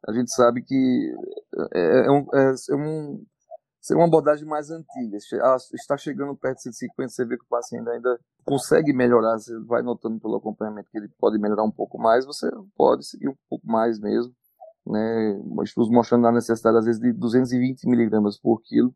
[0.07, 1.15] a gente sabe que
[1.73, 3.25] é, é, um, é, é um
[3.81, 5.17] ser uma abordagem mais antiga.
[5.73, 9.81] Está chegando perto de 150, você vê que o paciente ainda consegue melhorar, você vai
[9.81, 13.65] notando pelo acompanhamento que ele pode melhorar um pouco mais, você pode seguir um pouco
[13.67, 14.33] mais mesmo.
[14.85, 15.41] Né?
[15.63, 18.93] Estudos mostrando a necessidade, às vezes, de 220 miligramas por quilo.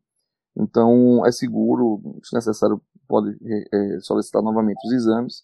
[0.58, 3.36] Então, é seguro, se necessário, pode
[3.74, 5.44] é, solicitar novamente os exames.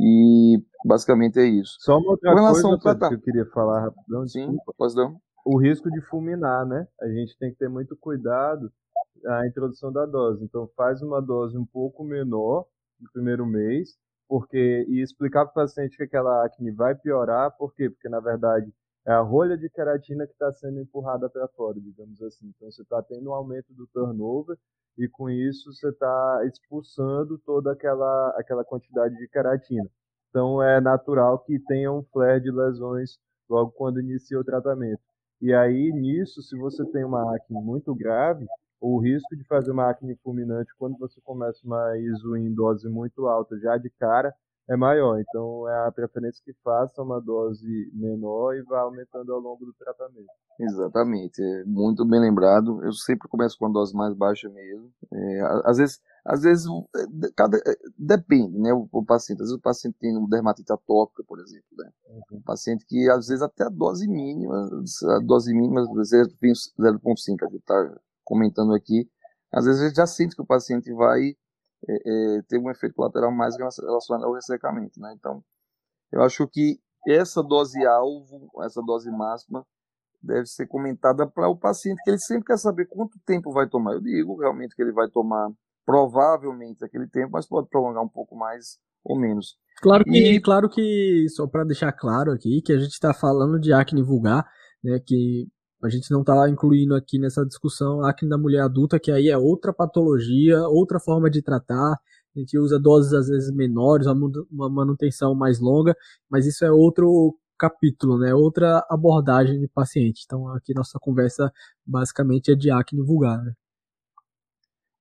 [0.00, 1.76] E basicamente é isso.
[1.80, 4.26] Só uma outra coisa que eu queria falar rapidão.
[4.26, 5.12] Sim, posso dar?
[5.44, 6.86] O risco de fulminar, né?
[7.00, 8.72] A gente tem que ter muito cuidado
[9.22, 10.44] na introdução da dose.
[10.44, 12.66] Então, faz uma dose um pouco menor
[13.00, 13.96] no primeiro mês,
[14.28, 17.90] porque e explicar para o paciente que aquela acne vai piorar, por quê?
[17.90, 18.72] Porque na verdade
[19.06, 22.46] é a rolha de queratina que está sendo empurrada para fora, digamos assim.
[22.56, 24.56] Então, você está tendo um aumento do turnover
[24.96, 29.88] e com isso você está expulsando toda aquela aquela quantidade de queratina.
[30.30, 35.02] Então, é natural que tenha um flare de lesões logo quando inicia o tratamento.
[35.44, 38.46] E aí, nisso, se você tem uma acne muito grave,
[38.80, 43.26] o risco de fazer uma acne fulminante quando você começa uma ISO em dose muito
[43.26, 44.34] alta já de cara
[44.70, 45.20] é maior.
[45.20, 49.74] Então é a preferência que faça uma dose menor e vá aumentando ao longo do
[49.74, 50.32] tratamento.
[50.58, 52.82] Exatamente, é muito bem lembrado.
[52.82, 54.90] Eu sempre começo com a dose mais baixa mesmo.
[55.12, 58.72] É, às vezes, às vezes é, cada, é, depende, né?
[58.72, 61.90] O, o, paciente, às vezes o paciente tem uma dermatite atópica, por exemplo, né?
[62.08, 62.38] Uhum.
[62.38, 64.70] Um paciente que às vezes até a dose mínima,
[65.16, 69.08] a dose mínima, 0,5 a gente está comentando aqui,
[69.52, 71.36] às vezes a gente já sente que o paciente vai
[71.86, 75.14] é, é, ter um efeito colateral mais relacionado ao ressecamento, né?
[75.18, 75.44] Então,
[76.10, 79.66] eu acho que essa dose alvo, essa dose máxima,
[80.22, 83.92] deve ser comentada para o paciente, que ele sempre quer saber quanto tempo vai tomar.
[83.92, 85.52] Eu digo realmente que ele vai tomar
[85.84, 89.56] provavelmente aquele tempo, mas pode prolongar um pouco mais ou menos.
[89.82, 90.40] Claro que, e...
[90.40, 94.46] claro que só para deixar claro aqui, que a gente está falando de acne vulgar,
[94.82, 95.46] né, que
[95.82, 99.28] a gente não está incluindo aqui nessa discussão a acne da mulher adulta, que aí
[99.28, 101.92] é outra patologia, outra forma de tratar.
[102.34, 105.94] A gente usa doses às vezes menores, uma manutenção mais longa,
[106.28, 108.34] mas isso é outro capítulo, né?
[108.34, 110.22] Outra abordagem de paciente.
[110.24, 111.52] Então aqui nossa conversa
[111.86, 113.52] basicamente é de acne vulgar, né?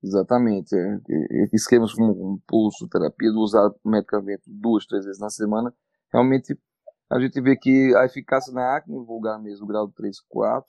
[0.03, 0.75] Exatamente.
[0.75, 0.99] É,
[1.53, 5.73] esquemas como pulso, terapia, usar medicamento duas, três vezes na semana,
[6.11, 6.57] realmente
[7.09, 10.67] a gente vê que a eficácia na acne vulgar mesmo, grau 3, 4,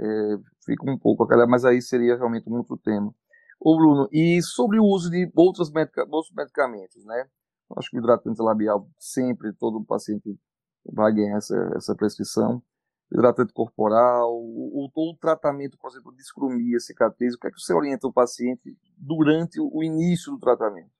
[0.00, 3.14] é, fica um pouco aquela, mas aí seria realmente um outro tema.
[3.60, 7.26] Ô Bruno, e sobre o uso de outros, medica, outros medicamentos, né?
[7.76, 10.36] Acho que o hidratante labial sempre todo paciente
[10.92, 12.62] vai ganhar essa, essa prescrição.
[13.14, 17.60] Hidratante corporal, o, o, o tratamento, por exemplo, de escromia, cicatriz, o que é que
[17.60, 20.90] você orienta o paciente durante o início do tratamento?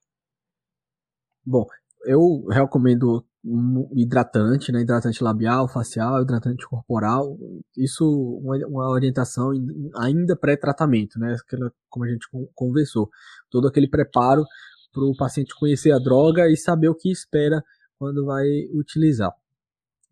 [1.44, 1.66] Bom,
[2.06, 3.26] eu recomendo
[3.92, 4.80] hidratante, né?
[4.82, 7.36] Hidratante labial, facial, hidratante corporal.
[7.76, 8.04] Isso
[8.42, 9.50] uma, uma orientação
[9.96, 11.36] ainda pré-tratamento, né?
[11.44, 13.10] Aquela, como a gente conversou.
[13.50, 14.44] Todo aquele preparo
[14.92, 17.62] para o paciente conhecer a droga e saber o que espera
[17.98, 19.32] quando vai utilizar.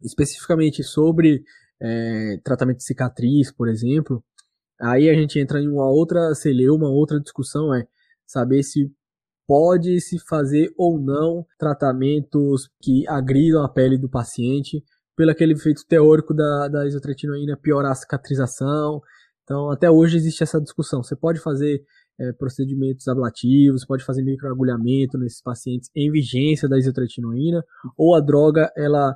[0.02, 1.44] Especificamente sobre
[1.82, 4.22] é, tratamento de cicatriz, por exemplo,
[4.80, 7.86] aí a gente entra em uma outra celeuma, uma outra discussão, é
[8.26, 8.90] saber se
[9.46, 14.82] pode se fazer ou não tratamentos que agridam a pele do paciente,
[15.16, 19.00] pelo aquele efeito teórico da, da isotretinoína piorar a cicatrização.
[19.42, 21.02] Então, até hoje existe essa discussão.
[21.02, 21.82] Você pode fazer
[22.18, 27.62] é, procedimentos ablativos, pode fazer microagulhamento nesses pacientes em vigência da isotretinoína,
[27.96, 29.14] ou a droga ela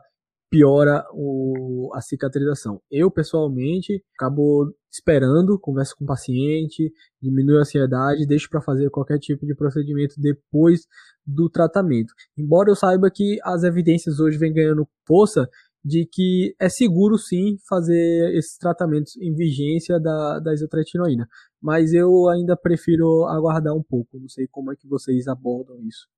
[0.50, 2.80] piora o, a cicatrização.
[2.90, 9.18] Eu, pessoalmente, acabo esperando, converso com o paciente, diminui a ansiedade, deixo para fazer qualquer
[9.18, 10.86] tipo de procedimento depois
[11.26, 12.12] do tratamento.
[12.36, 15.48] Embora eu saiba que as evidências hoje vêm ganhando força
[15.84, 21.28] de que é seguro sim fazer esses tratamentos em vigência da, da isotretinoína.
[21.62, 24.18] Mas eu ainda prefiro aguardar um pouco.
[24.18, 26.08] Não sei como é que vocês abordam isso.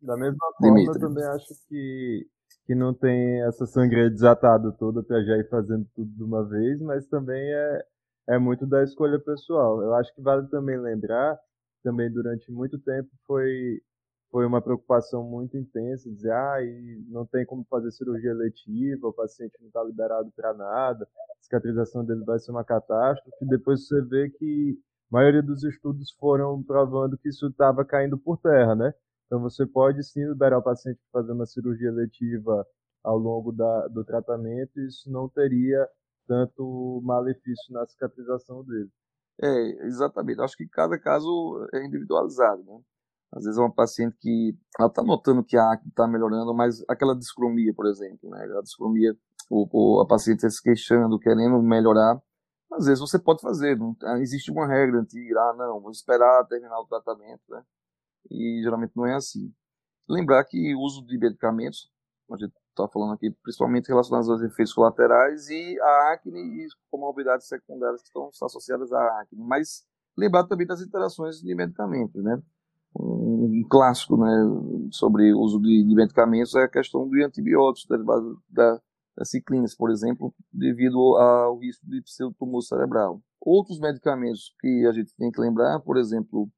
[0.00, 1.02] Da mesma forma, Dimitri.
[1.02, 2.26] eu também acho que
[2.66, 6.80] que não tem essa sangria desatada toda para já ir fazendo tudo de uma vez,
[6.80, 7.84] mas também é,
[8.30, 9.82] é muito da escolha pessoal.
[9.82, 11.38] Eu acho que vale também lembrar,
[11.82, 13.80] também durante muito tempo foi
[14.30, 19.12] foi uma preocupação muito intensa, dizer, ah, e não tem como fazer cirurgia letiva, o
[19.12, 23.46] paciente não está liberado para nada, a cicatrização dele vai ser uma catástrofe.
[23.46, 24.76] Depois você vê que
[25.12, 28.92] a maioria dos estudos foram provando que isso estava caindo por terra, né?
[29.34, 32.64] Então você pode sim liberar o paciente para fazer uma cirurgia letiva
[33.02, 35.88] ao longo da, do tratamento e isso não teria
[36.24, 38.88] tanto malefício na cicatrização dele.
[39.42, 40.40] É, exatamente.
[40.40, 42.80] Acho que cada caso é individualizado, né?
[43.32, 46.84] Às vezes é uma paciente que ela está notando que a acne está melhorando, mas
[46.88, 48.44] aquela discromia, por exemplo, né?
[48.56, 49.16] A discromia,
[49.50, 52.22] o, o, a paciente se queixando, querendo melhorar,
[52.72, 53.76] às vezes você pode fazer.
[53.76, 57.64] Não, existe uma regra antiga, ah, não, vou esperar terminar o tratamento, né?
[58.30, 59.52] E geralmente não é assim.
[60.08, 61.90] Lembrar que o uso de medicamentos,
[62.30, 67.46] a gente está falando aqui principalmente relacionados aos efeitos colaterais e a acne e comorbidades
[67.46, 69.84] secundárias que estão associadas à acne, mas
[70.16, 72.40] lembrar também das interações de medicamentos, né?
[72.96, 74.30] Um clássico, né,
[74.92, 78.80] sobre o uso de, de medicamentos é a questão de antibióticos derivados da,
[79.16, 83.20] da ciclinas, por exemplo, devido ao risco de pseudotumor cerebral.
[83.40, 86.48] Outros medicamentos que a gente tem que lembrar, por exemplo,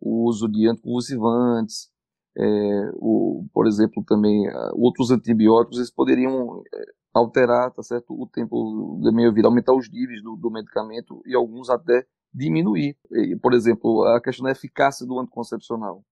[0.00, 1.90] o uso de anticonvulsivantes,
[2.38, 8.26] é, o, por exemplo, também uh, outros antibióticos, eles poderiam é, alterar tá certo, o
[8.26, 12.96] tempo da meia-vida, aumentar os níveis do, do, medicamento e alguns até diminuir.
[13.40, 16.04] Por exemplo, a questão da eficácia do anticoncepcional.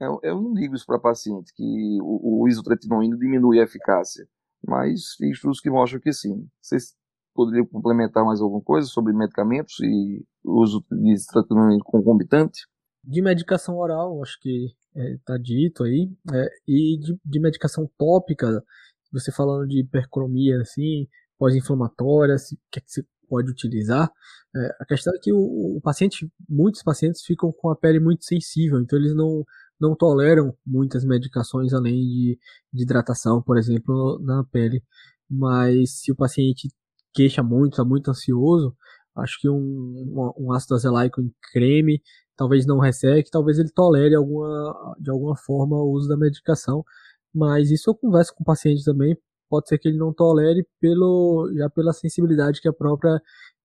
[0.00, 4.26] Eu, eu não digo isso para paciente, que o, o isotretinoína diminui a eficácia,
[4.66, 6.48] mas tem estudos que mostram que sim.
[6.60, 6.94] Vocês
[7.34, 12.66] poderiam complementar mais alguma coisa sobre medicamentos e uso de tratamento concomitante?
[13.04, 18.62] De medicação oral, acho que está é, dito aí, é, e de, de, medicação tópica,
[19.10, 22.38] você falando de hipercromia, assim, pós-inflamatória, o
[22.70, 24.10] que, é que você pode utilizar.
[24.54, 28.24] É, a questão é que o, o, paciente, muitos pacientes ficam com a pele muito
[28.24, 29.44] sensível, então eles não,
[29.80, 32.38] não toleram muitas medicações além de,
[32.72, 34.82] de hidratação, por exemplo, na pele.
[35.28, 36.68] Mas se o paciente
[37.14, 38.76] queixa muito, está muito ansioso,
[39.16, 42.02] acho que um, um, um ácido azelaico em creme
[42.42, 46.84] talvez não resseque, talvez ele tolere alguma, de alguma forma o uso da medicação.
[47.32, 49.16] Mas isso eu converso com o paciente também,
[49.48, 53.22] pode ser que ele não tolere pelo, já pela sensibilidade que a própria,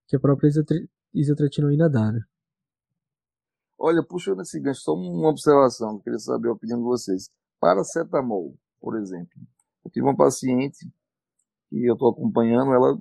[0.08, 0.52] que a própria
[1.12, 2.12] isotretinoína dá.
[2.12, 2.22] Né?
[3.80, 7.32] Olha, puxando esse gancho, só uma observação, queria saber a opinião de vocês.
[7.60, 9.42] Paracetamol, por exemplo.
[9.84, 10.88] Eu tive uma paciente
[11.70, 12.96] que eu estou acompanhando, ela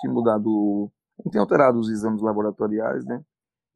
[0.00, 0.92] tinha mudado,
[1.24, 3.24] não tem alterado os exames laboratoriais, né?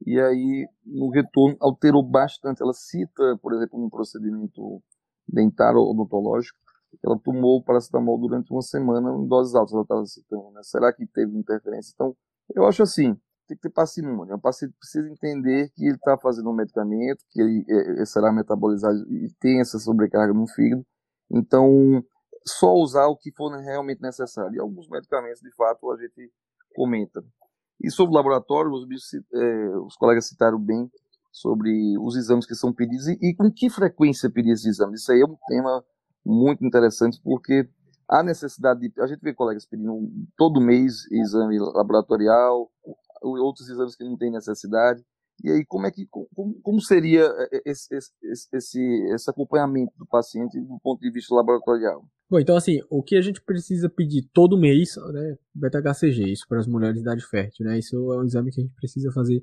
[0.06, 2.62] E aí, no retorno, alterou bastante.
[2.62, 4.82] Ela cita, por exemplo, um procedimento
[5.28, 6.58] dentário odontológico,
[7.02, 10.60] ela tomou paracetamol durante uma semana em doses altas, ela estava citando, né?
[10.62, 11.92] Será que teve interferência?
[11.94, 12.14] Então,
[12.54, 14.34] eu acho assim, tem que ter parcimônia.
[14.34, 18.32] O paciente precisa entender que ele está fazendo um medicamento, que ele é, é, será
[18.32, 20.84] metabolizado e tem essa sobrecarga no fígado.
[21.30, 22.04] Então,
[22.46, 24.54] só usar o que for realmente necessário.
[24.56, 26.30] E alguns medicamentos, de fato, a gente
[26.74, 27.22] comenta.
[27.82, 30.90] E sobre o laboratório, os, é, os colegas citaram bem
[31.32, 35.00] sobre os exames que são pedidos e, e com que frequência pedir esses exames.
[35.00, 35.84] Isso aí é um tema
[36.24, 37.68] muito interessante, porque
[38.08, 39.00] há necessidade de.
[39.00, 42.70] A gente vê colegas pedindo todo mês exame laboratorial,
[43.22, 45.04] outros exames que não têm necessidade.
[45.42, 47.28] E aí, como é que como, como seria
[47.64, 48.12] esse, esse,
[48.52, 48.80] esse,
[49.12, 52.04] esse acompanhamento do paciente do ponto de vista laboratorial?
[52.32, 56.60] Bom, então assim, o que a gente precisa pedir todo mês, né, beta-HCG, isso para
[56.60, 59.42] as mulheres de idade fértil, né, isso é um exame que a gente precisa fazer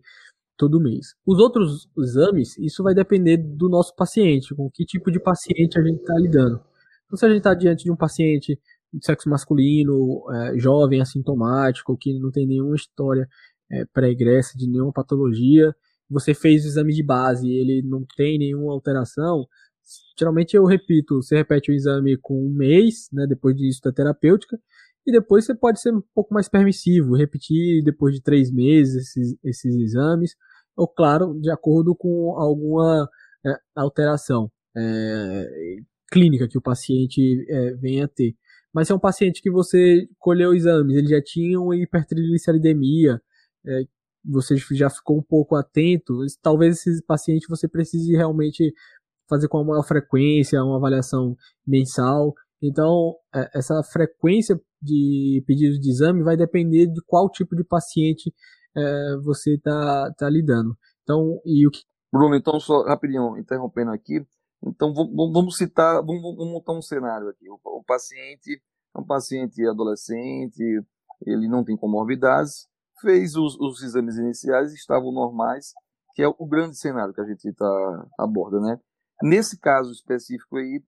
[0.58, 1.13] todo mês.
[1.23, 5.84] Os outros exames, isso vai depender do nosso paciente, com que tipo de paciente a
[5.84, 6.60] gente está lidando.
[7.06, 8.60] Então, se a gente está diante de um paciente
[8.91, 13.30] de sexo masculino, é, jovem, assintomático, que não tem nenhuma história
[13.71, 15.75] é, pregressa de nenhuma patologia,
[16.10, 19.45] você fez o exame de base e ele não tem nenhuma alteração,
[20.17, 24.60] geralmente eu repito, você repete o exame com um mês, né, depois disso da terapêutica,
[25.06, 29.38] e depois você pode ser um pouco mais permissivo, repetir depois de três meses esses,
[29.43, 30.36] esses exames,
[30.75, 33.10] ou claro, de acordo com alguma
[33.45, 35.78] é, alteração é,
[36.12, 38.36] clínica que o paciente é, venha a ter.
[38.73, 43.21] Mas se é um paciente que você colheu exames, ele já tinha uma hipertrigliceridemia,
[43.65, 43.84] é,
[44.23, 48.73] você já ficou um pouco atento, talvez esse paciente você precise realmente
[49.29, 52.33] fazer com uma maior frequência, uma avaliação mensal.
[52.61, 58.33] Então, é, essa frequência de pedidos de exame vai depender de qual tipo de paciente
[58.75, 60.75] é, você está tá lidando.
[61.03, 61.81] Então, e o que...
[62.11, 64.25] Bruno, então, só rapidinho, interrompendo aqui.
[64.65, 67.49] Então, vamos, vamos citar, vamos, vamos, montar um cenário aqui.
[67.49, 68.61] O, o paciente
[68.95, 70.61] é um paciente adolescente,
[71.25, 72.67] ele não tem comorbidades,
[73.01, 75.73] fez os, os exames iniciais estavam normais,
[76.13, 78.79] que é o grande cenário que a gente tá, aborda, né?
[79.21, 80.82] Nesse caso específico aí,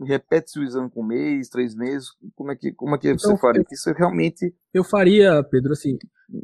[0.00, 3.18] repete-se o exame com um mês, três meses, como é que, como é que então,
[3.18, 3.60] você faria?
[3.60, 4.54] Eu, Isso realmente...
[4.72, 5.98] Eu faria, Pedro, assim,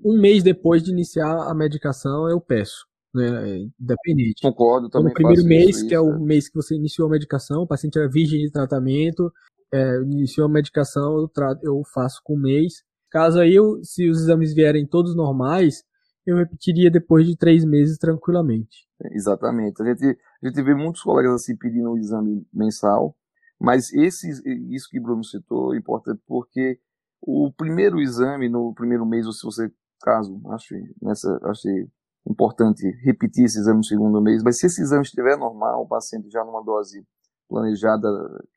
[0.05, 4.43] um mês depois de iniciar a medicação eu peço, né, independente.
[4.43, 6.19] Concordo, então, também No primeiro mês, isso, que é o é.
[6.19, 9.33] mês que você iniciou a medicação, o paciente era virgem de tratamento,
[9.73, 14.09] é, iniciou a medicação, eu, trato, eu faço com um mês, Caso aí, eu, se
[14.09, 15.83] os exames vierem todos normais,
[16.25, 18.87] eu repetiria depois de três meses tranquilamente.
[19.11, 19.83] Exatamente.
[19.83, 20.17] A gente,
[20.49, 23.17] gente vê muitos colegas assim pedindo um exame mensal,
[23.59, 24.29] mas esse,
[24.75, 26.81] isso que o Bruno citou é importante porque
[27.21, 31.89] o primeiro exame no primeiro mês, ou se você, caso, acho, nessa, achei
[32.27, 36.31] importante repetir esse exame no segundo mês, mas se esse exame estiver normal, o paciente
[36.31, 37.07] já numa dose
[37.49, 38.09] planejada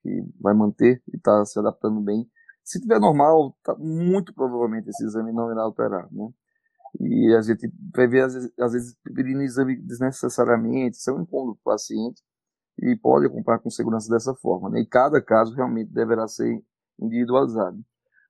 [0.02, 2.30] que vai manter e está se adaptando bem,
[2.64, 6.30] se tiver normal, tá, muito provavelmente esse exame não irá alterar, né?
[7.00, 11.22] E a gente vai ver, às vezes, às vezes pedindo exame desnecessariamente, isso é um
[11.22, 12.22] incômodo para o paciente
[12.82, 14.82] e pode acompanhar com segurança dessa forma, né?
[14.82, 16.62] E cada caso realmente deverá ser
[17.00, 17.84] individualizado.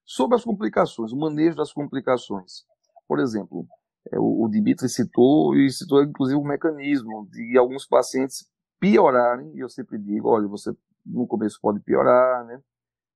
[0.06, 2.64] Sobre as complicações, o manejo das complicações.
[3.08, 3.66] Por exemplo,
[4.12, 8.48] é, o, o Dimitri citou, e citou inclusive o mecanismo de alguns pacientes
[8.80, 10.72] piorarem, e eu sempre digo, olha, você
[11.06, 12.60] no começo pode piorar, né?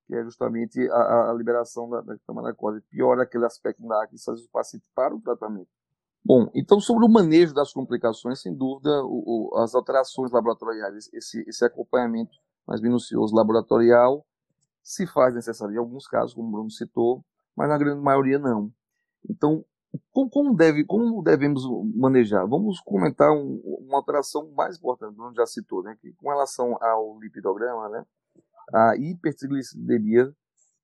[0.08, 2.16] Que é justamente a, a liberação da, da.
[2.90, 5.70] Piora aquele aspecto da acne faz o paciente para o tratamento.
[6.24, 11.44] Bom, então sobre o manejo das complicações, sem dúvida, o, o, as alterações laboratoriais, esse,
[11.48, 14.26] esse acompanhamento mais minucioso laboratorial
[14.84, 17.24] se faz necessário em alguns casos, como o Bruno citou,
[17.56, 18.72] mas na grande maioria não.
[19.30, 19.64] Então,
[20.12, 21.64] como, deve, como devemos
[21.96, 22.46] manejar?
[22.48, 27.20] Vamos comentar um, uma alteração mais importante, o já citou, né, que com relação ao
[27.20, 28.06] lipidograma, né,
[28.74, 30.32] a hipertrigliceridemia,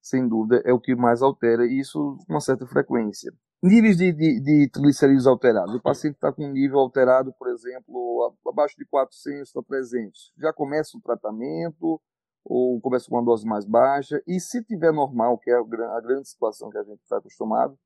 [0.01, 3.31] sem dúvida, é o que mais altera, e isso com uma certa frequência.
[3.61, 5.73] Níveis de, de, de triglicerídeos alterados.
[5.73, 10.33] O paciente está com um nível alterado, por exemplo, abaixo de 400 a 300.
[10.37, 12.01] Já começa o tratamento,
[12.45, 14.21] ou começa com uma dose mais baixa.
[14.27, 17.77] E se tiver normal, que é a grande situação que a gente está acostumado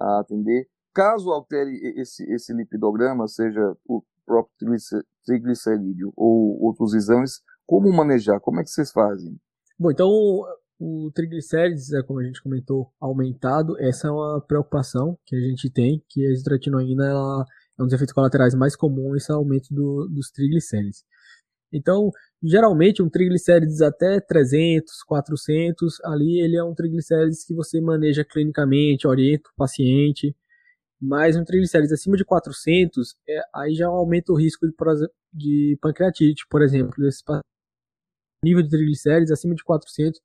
[0.00, 4.76] a atender, caso altere esse, esse lipidograma, seja o próprio
[5.24, 8.40] triglicerídeo ou outros exames, como manejar?
[8.40, 9.38] Como é que vocês fazem?
[9.78, 10.08] Bom, então
[10.80, 15.68] o triglicérides, é, como a gente comentou, aumentado, essa é uma preocupação que a gente
[15.68, 17.44] tem, que a isotretinoína ela
[17.78, 21.04] é um dos efeitos colaterais mais comuns, esse aumento do, dos triglicérides.
[21.70, 22.10] Então,
[22.42, 29.06] geralmente um triglicérides até 300, 400, ali ele é um triglicérides que você maneja clinicamente,
[29.06, 30.34] orienta o paciente,
[30.98, 34.72] mas um triglicérides acima de 400, é, aí já aumenta o risco de,
[35.34, 37.22] de pancreatite, por exemplo, desse
[38.44, 40.20] nível de triglicérides acima de 400,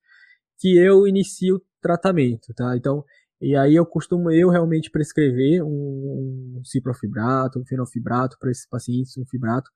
[0.60, 2.76] que eu inicio o tratamento, tá?
[2.78, 3.04] Então,
[3.42, 9.18] e aí eu costumo eu realmente prescrever um, um ciprofibrato, um fenofibrato para esses pacientes,
[9.18, 9.70] um fibrato.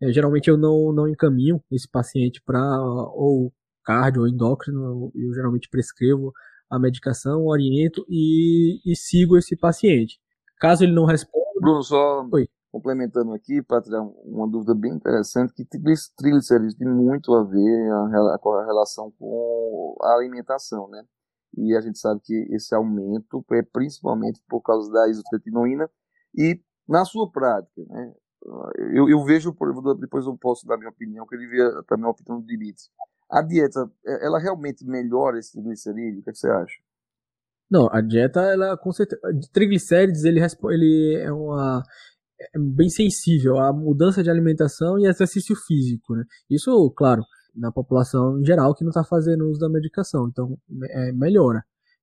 [0.00, 3.52] É, geralmente eu não, não encaminho esse paciente para ou
[3.84, 6.32] cardio ou endócrino, eu, eu, geralmente prescrevo
[6.70, 10.18] a medicação, oriento e, e sigo esse paciente.
[10.58, 11.44] Caso ele não responda...
[11.60, 12.48] Bruno, só Oi.
[12.70, 18.36] Complementando aqui, para tirar uma dúvida bem interessante, que triglicerídeos tem muito a ver a,
[18.36, 21.04] a relação com a alimentação, né?
[21.56, 25.90] E a gente sabe que esse aumento é principalmente por causa da isotretinoína
[26.36, 28.14] e na sua prática, né?
[28.94, 29.54] Eu, eu vejo,
[29.98, 32.84] depois eu posso dar minha opinião, que ele via também a opinião do Dimitri.
[33.30, 36.20] A dieta, é, ela realmente melhora esse triglicerídeo?
[36.20, 36.80] O que, é que você acha?
[37.70, 39.20] Não, a dieta, ela com certeza.
[39.32, 41.82] De triglicérides, ele, ele é uma.
[42.54, 46.24] É bem sensível à mudança de alimentação e exercício físico, né?
[46.48, 47.22] Isso, claro,
[47.54, 50.58] na população em geral que não está fazendo uso da medicação, então
[50.90, 51.62] é, melhora.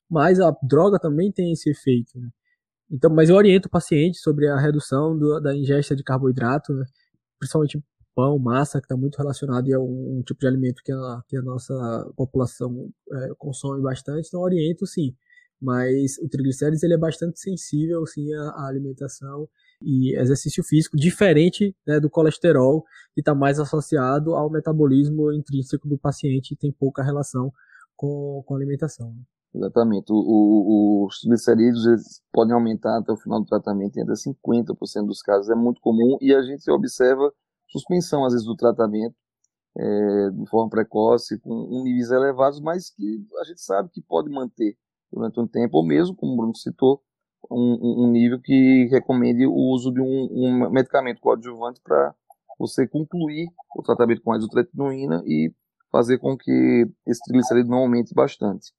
[0.09, 2.29] Mas a droga também tem esse efeito, né?
[2.91, 6.85] Então, mas eu oriento o paciente sobre a redução do, da ingesta de carboidrato, né?
[7.39, 7.83] principalmente
[8.15, 11.21] pão, massa, que está muito relacionado e é um, um, tipo de alimento que a,
[11.27, 11.73] que a nossa
[12.15, 15.15] população é, consome bastante, então oriento sim
[15.59, 19.49] mas o triglicérides ele é bastante sensível sim à, à alimentação
[19.81, 25.97] e exercício físico, diferente né, do colesterol, que está mais associado ao metabolismo intrínseco do
[25.97, 27.51] paciente e tem pouca relação
[27.95, 29.09] com, com alimentação.
[29.09, 29.21] Né?
[29.55, 30.11] Exatamente.
[30.11, 35.21] O, o, os triglicerídeos podem aumentar até o final do tratamento em até 50% dos
[35.21, 35.49] casos.
[35.49, 37.31] É muito comum e a gente observa
[37.69, 39.15] suspensão, às vezes, do tratamento
[39.77, 44.75] é, de forma precoce, com níveis elevados, mas que a gente sabe que pode manter
[45.11, 47.01] durante um tempo, ou mesmo, como o Bruno citou,
[47.49, 52.13] um, um nível que recomende o uso de um, um medicamento coadjuvante para
[52.59, 55.53] você concluir o tratamento com a isotretinoína e
[55.91, 58.71] fazer com que esse triglicerídeo não aumente bastante.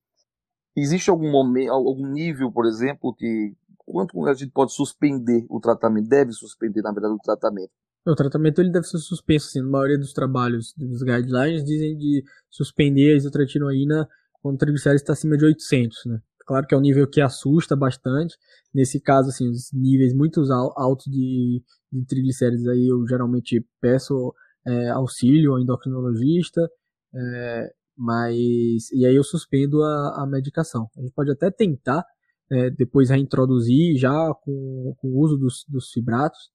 [0.77, 6.09] Existe algum momento, algum nível, por exemplo, que quanto a gente pode suspender o tratamento,
[6.09, 7.71] deve suspender, na verdade, o tratamento?
[8.07, 12.23] O tratamento ele deve ser suspenso, assim, na maioria dos trabalhos, dos guidelines, dizem de
[12.51, 14.09] suspender a isotretinoína
[14.41, 16.21] quando o triglicérides está acima de 800, né?
[16.49, 18.35] Claro que é um nível que assusta bastante.
[18.75, 20.41] Nesse caso, assim, os níveis muito
[20.77, 24.33] altos de, de aí eu geralmente peço
[24.67, 26.67] é, auxílio ao endocrinologista,
[27.15, 30.89] é, mas e aí eu suspendo a, a, medicação.
[30.97, 32.03] A gente pode até tentar
[32.51, 36.51] é, depois reintroduzir já com, com o uso dos, dos fibratos,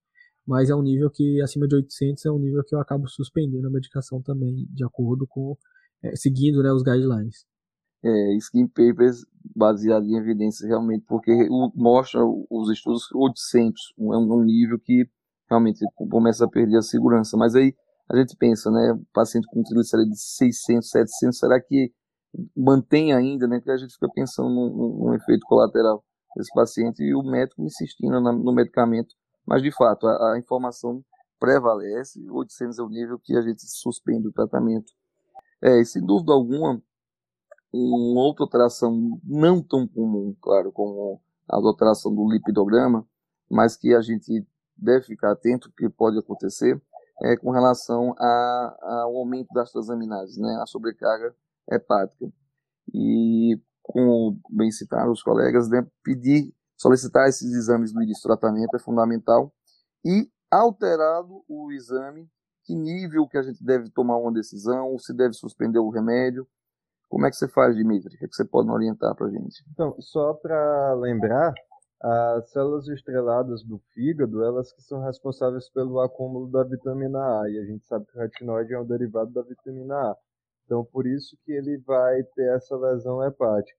[0.47, 3.67] mas é um nível que acima de 800 é um nível que eu acabo suspendendo
[3.67, 5.55] a medicação também, de acordo com
[6.03, 7.45] é, seguindo né, os guidelines
[8.03, 9.25] é, skin papers
[9.55, 11.31] baseado em evidências realmente, porque
[11.75, 15.07] mostra os estudos 800, é um, um nível que
[15.49, 15.79] realmente
[16.09, 17.37] começa a perder a segurança.
[17.37, 17.75] Mas aí
[18.09, 21.91] a gente pensa, né, paciente com triglicerídeos de 600, 700, será que
[22.55, 26.03] mantém ainda, né, que a gente fica pensando num efeito colateral
[26.35, 29.13] desse paciente e o médico insistindo na, no medicamento,
[29.45, 31.03] mas de fato a, a informação
[31.39, 34.91] prevalece, 800 é o nível que a gente suspende o tratamento.
[35.61, 36.81] É, e sem dúvida alguma,
[37.73, 41.19] uma outra alteração não tão comum, claro, como
[41.49, 43.05] a alteração do lipidograma,
[43.49, 44.45] mas que a gente
[44.77, 46.79] deve ficar atento que pode acontecer
[47.23, 51.35] é com relação a, ao aumento das transaminases, né, a sobrecarga
[51.71, 52.31] hepática.
[52.93, 58.75] E, como bem citaram os colegas, né, pedir, solicitar esses exames no início do tratamento
[58.75, 59.53] é fundamental.
[60.03, 62.29] E alterado o exame,
[62.65, 66.47] que nível que a gente deve tomar uma decisão, se deve suspender o remédio,
[67.13, 68.15] como é que você faz, Dimitri?
[68.15, 69.63] O que, é que você pode orientar para a gente?
[69.71, 71.53] Então, só para lembrar,
[72.01, 77.59] as células estreladas do fígado, elas que são responsáveis pelo acúmulo da vitamina A, e
[77.59, 80.17] a gente sabe que o retinoide é um derivado da vitamina A.
[80.65, 83.77] Então, por isso que ele vai ter essa lesão hepática.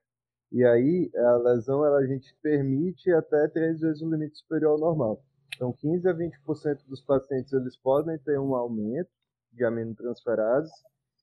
[0.52, 4.78] E aí, a lesão, ela, a gente permite até três vezes o limite superior ao
[4.78, 5.20] normal.
[5.56, 9.10] Então, 15 a 20% dos pacientes, eles podem ter um aumento
[9.52, 10.70] de aminotransferases,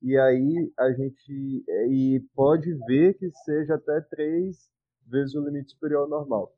[0.02, 4.70] e aí a gente e pode ver que seja até três
[5.08, 6.54] vezes o limite superior ao normal.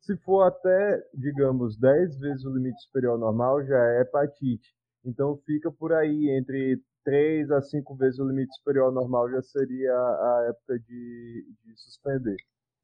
[0.00, 4.74] Se for até, digamos, 10 vezes o limite superior normal, já é hepatite.
[5.04, 9.92] Então fica por aí, entre 3 a 5 vezes o limite superior normal já seria
[9.92, 12.36] a época de, de suspender.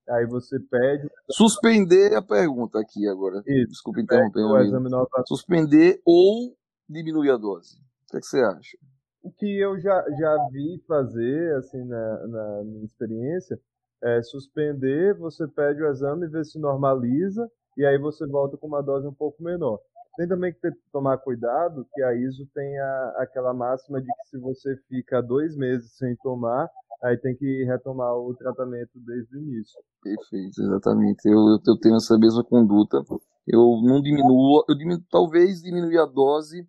[0.08, 1.08] Aí você pede.
[1.30, 3.42] Suspender a pergunta aqui agora.
[3.46, 3.68] Isso.
[3.68, 4.40] Desculpa interromper.
[4.40, 5.28] O exame novamente.
[5.28, 6.54] Suspender ou
[6.88, 7.78] diminuir a dose.
[7.78, 8.76] O que, é que você acha?
[9.24, 13.58] O que eu já, já vi fazer, assim, na, na minha experiência,
[14.02, 18.82] é, suspender, você pede o exame, vê se normaliza, e aí você volta com uma
[18.82, 19.80] dose um pouco menor.
[20.18, 24.28] Tem também que ter, tomar cuidado que a ISO tem a, aquela máxima de que
[24.28, 26.68] se você fica dois meses sem tomar,
[27.02, 29.80] aí tem que retomar o tratamento desde o início.
[30.02, 31.26] Perfeito, exatamente.
[31.26, 33.02] Eu, eu tenho essa mesma conduta.
[33.48, 36.68] Eu não diminuo, eu diminuo, talvez diminuir a dose,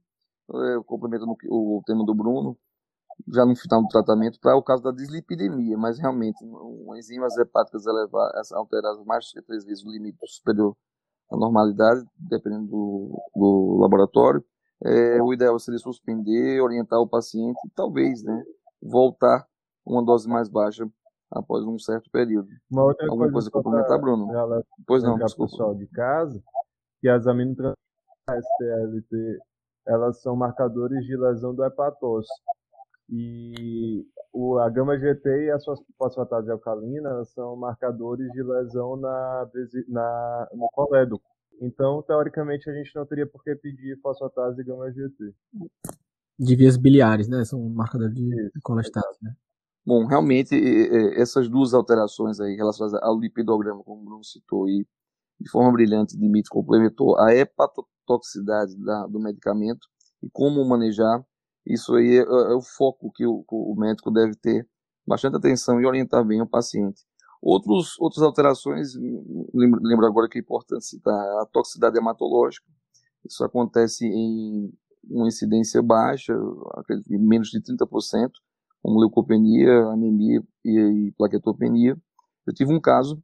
[0.86, 2.58] complementando o, tema do Bruno,
[3.28, 6.38] já no final do tratamento para o caso da dislipidemia, mas realmente
[6.98, 10.76] enzimas hepáticas elevadas, alteradas mais de três vezes o limite superior
[11.32, 14.43] à normalidade, dependendo do, do laboratório,
[14.84, 18.43] é, o ideal seria suspender, orientar o paciente e talvez né,
[18.82, 19.48] voltar
[19.86, 20.88] uma dose mais baixa
[21.32, 22.48] após um certo período.
[22.70, 24.28] Uma outra Alguma coisa, coisa complementar, Bruno?
[24.86, 25.52] Pois não, desculpa.
[25.52, 26.43] pessoal de casa,
[27.02, 27.76] que as aminotransferases
[28.28, 29.39] STLT,
[29.88, 32.34] elas são marcadores de lesão do hepatócito.
[33.10, 35.58] E o, a gama GT e a
[35.98, 39.50] fosfatase alcalina são marcadores de lesão na,
[39.88, 41.26] na, no colédoco.
[41.62, 45.34] Então, teoricamente, a gente não teria por que pedir fosfatase e gama GT.
[46.38, 47.46] De vias biliares, né?
[47.46, 49.34] São marcadores de colestase, né?
[49.86, 50.56] Bom, realmente,
[51.16, 54.86] essas duas alterações aí relacionadas ao lipidograma, como o Bruno citou, e
[55.40, 57.32] de forma brilhante, Dimitri complementou a
[58.06, 59.88] hepatotoxicidade da, do medicamento
[60.24, 61.24] e como manejar
[61.66, 64.68] isso aí é, é o foco que o, o, médico deve ter
[65.06, 67.01] bastante atenção e orientar bem o paciente.
[67.41, 68.93] Outros, outras alterações,
[69.53, 72.66] lembro, lembro agora que é importante citar a toxicidade hematológica.
[73.24, 74.72] Isso acontece em
[75.10, 76.34] uma incidência baixa,
[77.10, 78.32] menos de 30%,
[78.82, 81.97] como leucopenia, anemia e, e plaquetopenia.
[82.45, 83.22] Eu tive um caso,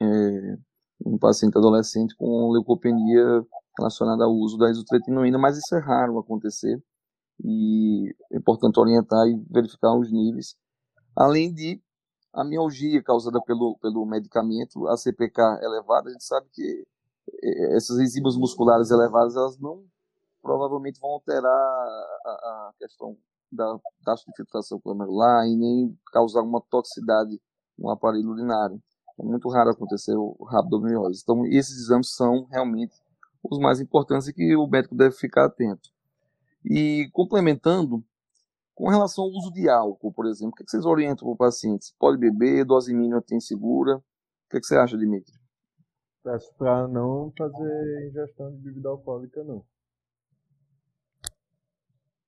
[0.00, 0.58] é,
[1.04, 3.44] um paciente adolescente com leucopenia
[3.78, 6.82] relacionada ao uso da isotretinoína, mas isso é raro acontecer
[7.44, 10.56] e é importante orientar e verificar os níveis.
[11.14, 11.80] Além de
[12.32, 16.86] a mialgia causada pelo, pelo medicamento, a CPK elevada, a gente sabe que
[17.42, 19.84] é, essas enzimas musculares elevadas, elas não
[20.42, 23.16] provavelmente vão alterar a, a questão
[23.50, 27.40] da taxa de filtração glomerular e nem causar uma toxicidade
[27.78, 28.80] no aparelho urinário.
[29.18, 31.20] É muito raro acontecer o rabdomiose.
[31.22, 32.94] Então, esses exames são realmente
[33.50, 35.90] os mais importantes e que o médico deve ficar atento.
[36.64, 38.04] E complementando,
[38.74, 41.36] com relação ao uso de álcool, por exemplo, o que, é vocês orientam para o
[41.36, 41.94] paciente?
[41.98, 43.96] Pode beber, dose mínima tem segura?
[43.96, 44.02] O
[44.50, 45.32] que, é que você acha, Dimitri?
[46.22, 49.64] Peço para não fazer ingestão de bebida alcoólica, não.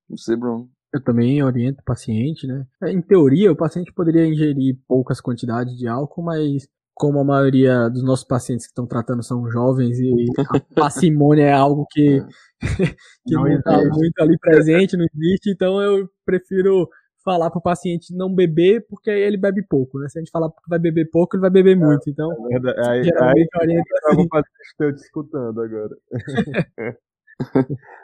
[0.08, 0.70] Você, Bruno?
[0.92, 2.66] Eu também oriento o paciente, né?
[2.84, 6.66] Em teoria, o paciente poderia ingerir poucas quantidades de álcool, mas
[6.98, 11.52] como a maioria dos nossos pacientes que estão tratando são jovens e a parcimônia é
[11.52, 12.22] algo que,
[13.24, 16.88] que não está muito ali presente, não existe, então eu prefiro
[17.24, 20.08] falar para o paciente não beber, porque aí ele bebe pouco, né?
[20.08, 23.04] Se a gente falar que vai beber pouco, ele vai beber muito, então é aí,
[23.04, 24.28] geralmente aí, orienta assim.
[24.32, 25.96] Eu estou te escutando agora.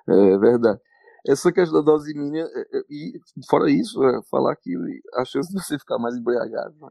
[0.08, 0.80] é verdade.
[1.26, 3.18] Essa questão da dose mínima, é, é, e
[3.48, 4.74] fora isso, é falar que
[5.14, 6.88] a chance de você ficar mais embriagado, né?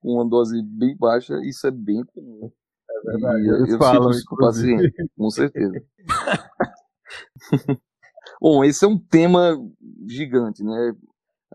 [0.00, 2.50] Com uma dose bem baixa, isso é bem comum.
[2.90, 5.82] É verdade, e eu falam isso com o paciente, com certeza.
[8.40, 9.56] Bom, esse é um tema
[10.06, 10.94] gigante, né?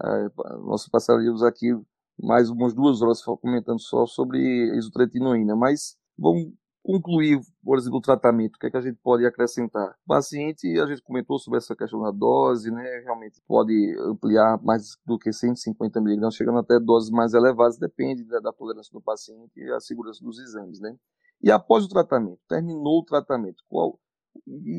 [0.04, 0.30] É,
[0.60, 1.74] nós passaríamos aqui
[2.22, 4.39] mais umas duas horas comentando só sobre
[4.76, 6.54] isotretinoína, mas vamos
[6.86, 9.96] concluir, por exemplo, o tratamento, o que, é que a gente pode acrescentar?
[10.06, 13.00] O paciente, a gente comentou sobre essa questão da dose, né?
[13.04, 18.40] Realmente pode ampliar mais do que 150 miligramas, chegando até doses mais elevadas, depende da,
[18.40, 20.96] da tolerância do paciente e a segurança dos exames, né?
[21.42, 24.00] E após o tratamento, terminou o tratamento, qual,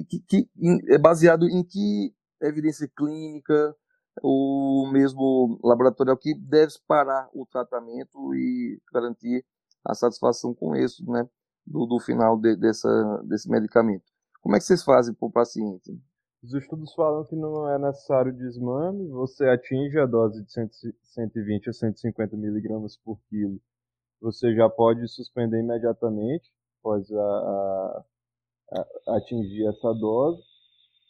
[0.08, 0.50] que, que,
[0.88, 3.74] é baseado em que evidência clínica
[4.22, 9.44] ou mesmo laboratorial que deve parar o tratamento e garantir
[9.84, 11.28] a satisfação com isso, né?
[11.66, 14.04] Do, do final de, dessa, desse medicamento.
[14.40, 15.98] Como é que vocês fazem para o paciente?
[16.42, 21.72] Os estudos falam que não é necessário desmame, você atinge a dose de 120 a
[21.72, 23.60] 150 miligramas por quilo,
[24.20, 28.04] você já pode suspender imediatamente após a, a,
[29.08, 30.42] a atingir essa dose.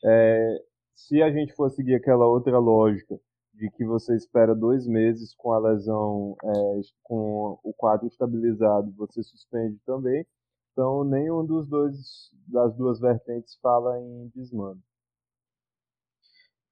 [0.04, 3.18] É, se a gente for seguir aquela outra lógica
[3.54, 9.22] de que você espera dois meses com a lesão, é, com o quadro estabilizado, você
[9.22, 10.26] suspende também.
[10.76, 11.96] Então, nenhum dos dois
[12.46, 14.78] das duas vertentes fala em desmame.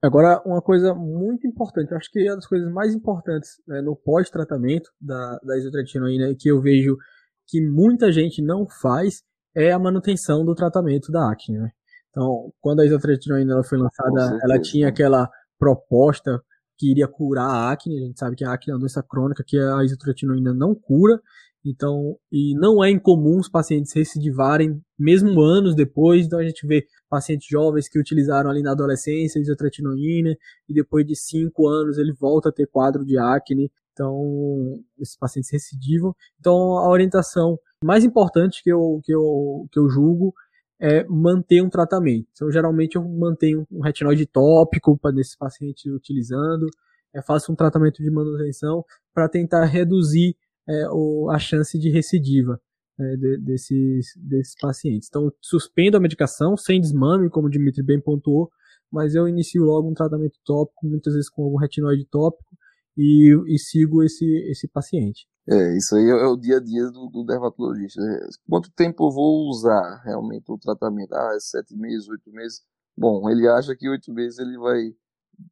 [0.03, 3.81] Agora, uma coisa muito importante, eu acho que é uma das coisas mais importantes né,
[3.81, 6.99] no pós-tratamento da, da isotretinoína que eu vejo
[7.47, 9.23] que muita gente não faz
[9.57, 11.59] é a manutenção do tratamento da acne.
[11.59, 11.71] Né?
[12.11, 16.43] Então, quando a isotretinoína ela foi lançada, ela tinha aquela proposta
[16.77, 17.97] que iria curar a acne.
[17.97, 21.19] A gente sabe que a acne é uma doença crônica que a isotretinoína não cura.
[21.65, 26.27] Então, e não é incomum os pacientes recidivarem mesmo anos depois.
[26.27, 30.37] Então a gente vê pacientes jovens que utilizaram ali na adolescência isotretinoína
[30.69, 33.71] e depois de cinco anos ele volta a ter quadro de acne.
[33.93, 36.15] Então, esses pacientes recidivam.
[36.39, 40.35] Então, a orientação mais importante que eu, que eu, que eu julgo
[40.81, 42.27] é manter um tratamento.
[42.33, 46.67] Então, geralmente eu mantenho um retinoide tópico para nesses pacientes utilizando,
[47.15, 48.85] é, faço um tratamento de manutenção
[49.15, 50.37] para tentar reduzir
[50.69, 52.61] é, o, a chance de recidiva
[52.99, 55.09] é, de, desses, desses pacientes.
[55.09, 58.51] Então, suspendo a medicação sem desmame, como o Dimitri bem pontuou,
[58.91, 62.57] mas eu inicio logo um tratamento tópico, muitas vezes com algum retinoide tópico,
[62.97, 65.27] e, e sigo esse, esse paciente.
[65.49, 68.01] É, isso aí é o dia a dia do, do dermatologista.
[68.01, 71.13] É, quanto tempo eu vou usar realmente o tratamento?
[71.13, 72.63] Ah, é sete meses, oito meses?
[72.97, 74.95] Bom, ele acha que oito meses ele vai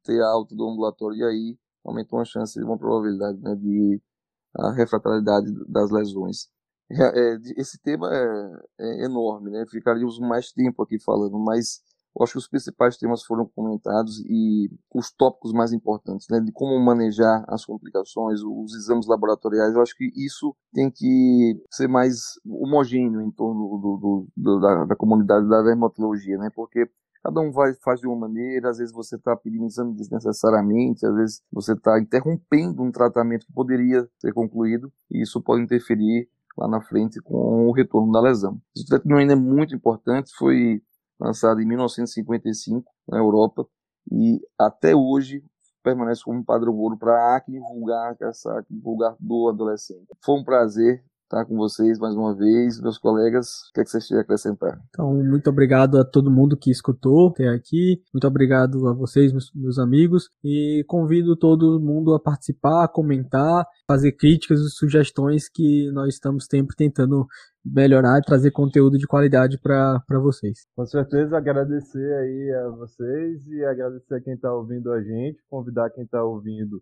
[0.03, 4.01] ter alta do ambulatório e aí aumenta uma chance, uma probabilidade né, de
[4.57, 6.47] a refratariedade das lesões.
[6.91, 9.65] É, esse tema é, é, enorme, né?
[9.69, 11.81] Ficaríamos mais tempo aqui falando, mas
[12.21, 16.39] acho que os principais temas foram comentados e os tópicos mais importantes, né?
[16.39, 19.73] De como manejar as complicações, os exames laboratoriais.
[19.73, 24.85] Eu acho que isso tem que ser mais homogêneo em torno do, do, do da,
[24.85, 26.49] da comunidade da dermatologia, né?
[26.53, 26.87] Porque
[27.23, 31.15] Cada um vai faz de uma maneira, às vezes você está pedindo exame desnecessariamente, às
[31.15, 36.67] vezes você está interrompendo um tratamento que poderia ser concluído, e isso pode interferir lá
[36.67, 38.61] na frente com o retorno da lesão.
[38.87, 40.81] Tratamento ainda é muito importante, foi
[41.19, 43.65] lançado em 1955 na Europa
[44.11, 45.43] e até hoje
[45.81, 50.07] permanece como padrão ouro para acne vulgar, essa acne vulgar do adolescente.
[50.21, 51.03] Foi um prazer
[51.33, 53.47] estar com vocês mais uma vez, meus colegas.
[53.69, 54.79] O que, é que vocês têm a acrescentar?
[54.89, 58.01] Então, muito obrigado a todo mundo que escutou até aqui.
[58.13, 60.29] Muito obrigado a vocês, meus, meus amigos.
[60.43, 66.45] E convido todo mundo a participar, a comentar, fazer críticas e sugestões que nós estamos
[66.49, 67.25] sempre tentando
[67.65, 70.67] melhorar e trazer conteúdo de qualidade para vocês.
[70.75, 75.89] Com certeza, agradecer aí a vocês e agradecer a quem está ouvindo a gente, convidar
[75.89, 76.81] quem está ouvindo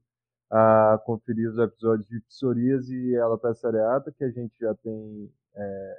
[0.51, 5.95] a conferir os episódios de psoríase e alopecia areata que a gente já tem é,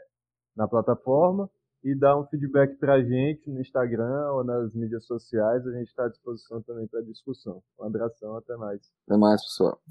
[0.54, 1.48] na plataforma
[1.82, 5.66] e dar um feedback para a gente no Instagram ou nas mídias sociais.
[5.66, 7.62] A gente está à disposição também para discussão.
[7.80, 8.80] Um abração, até mais.
[9.08, 9.80] Até mais, pessoal.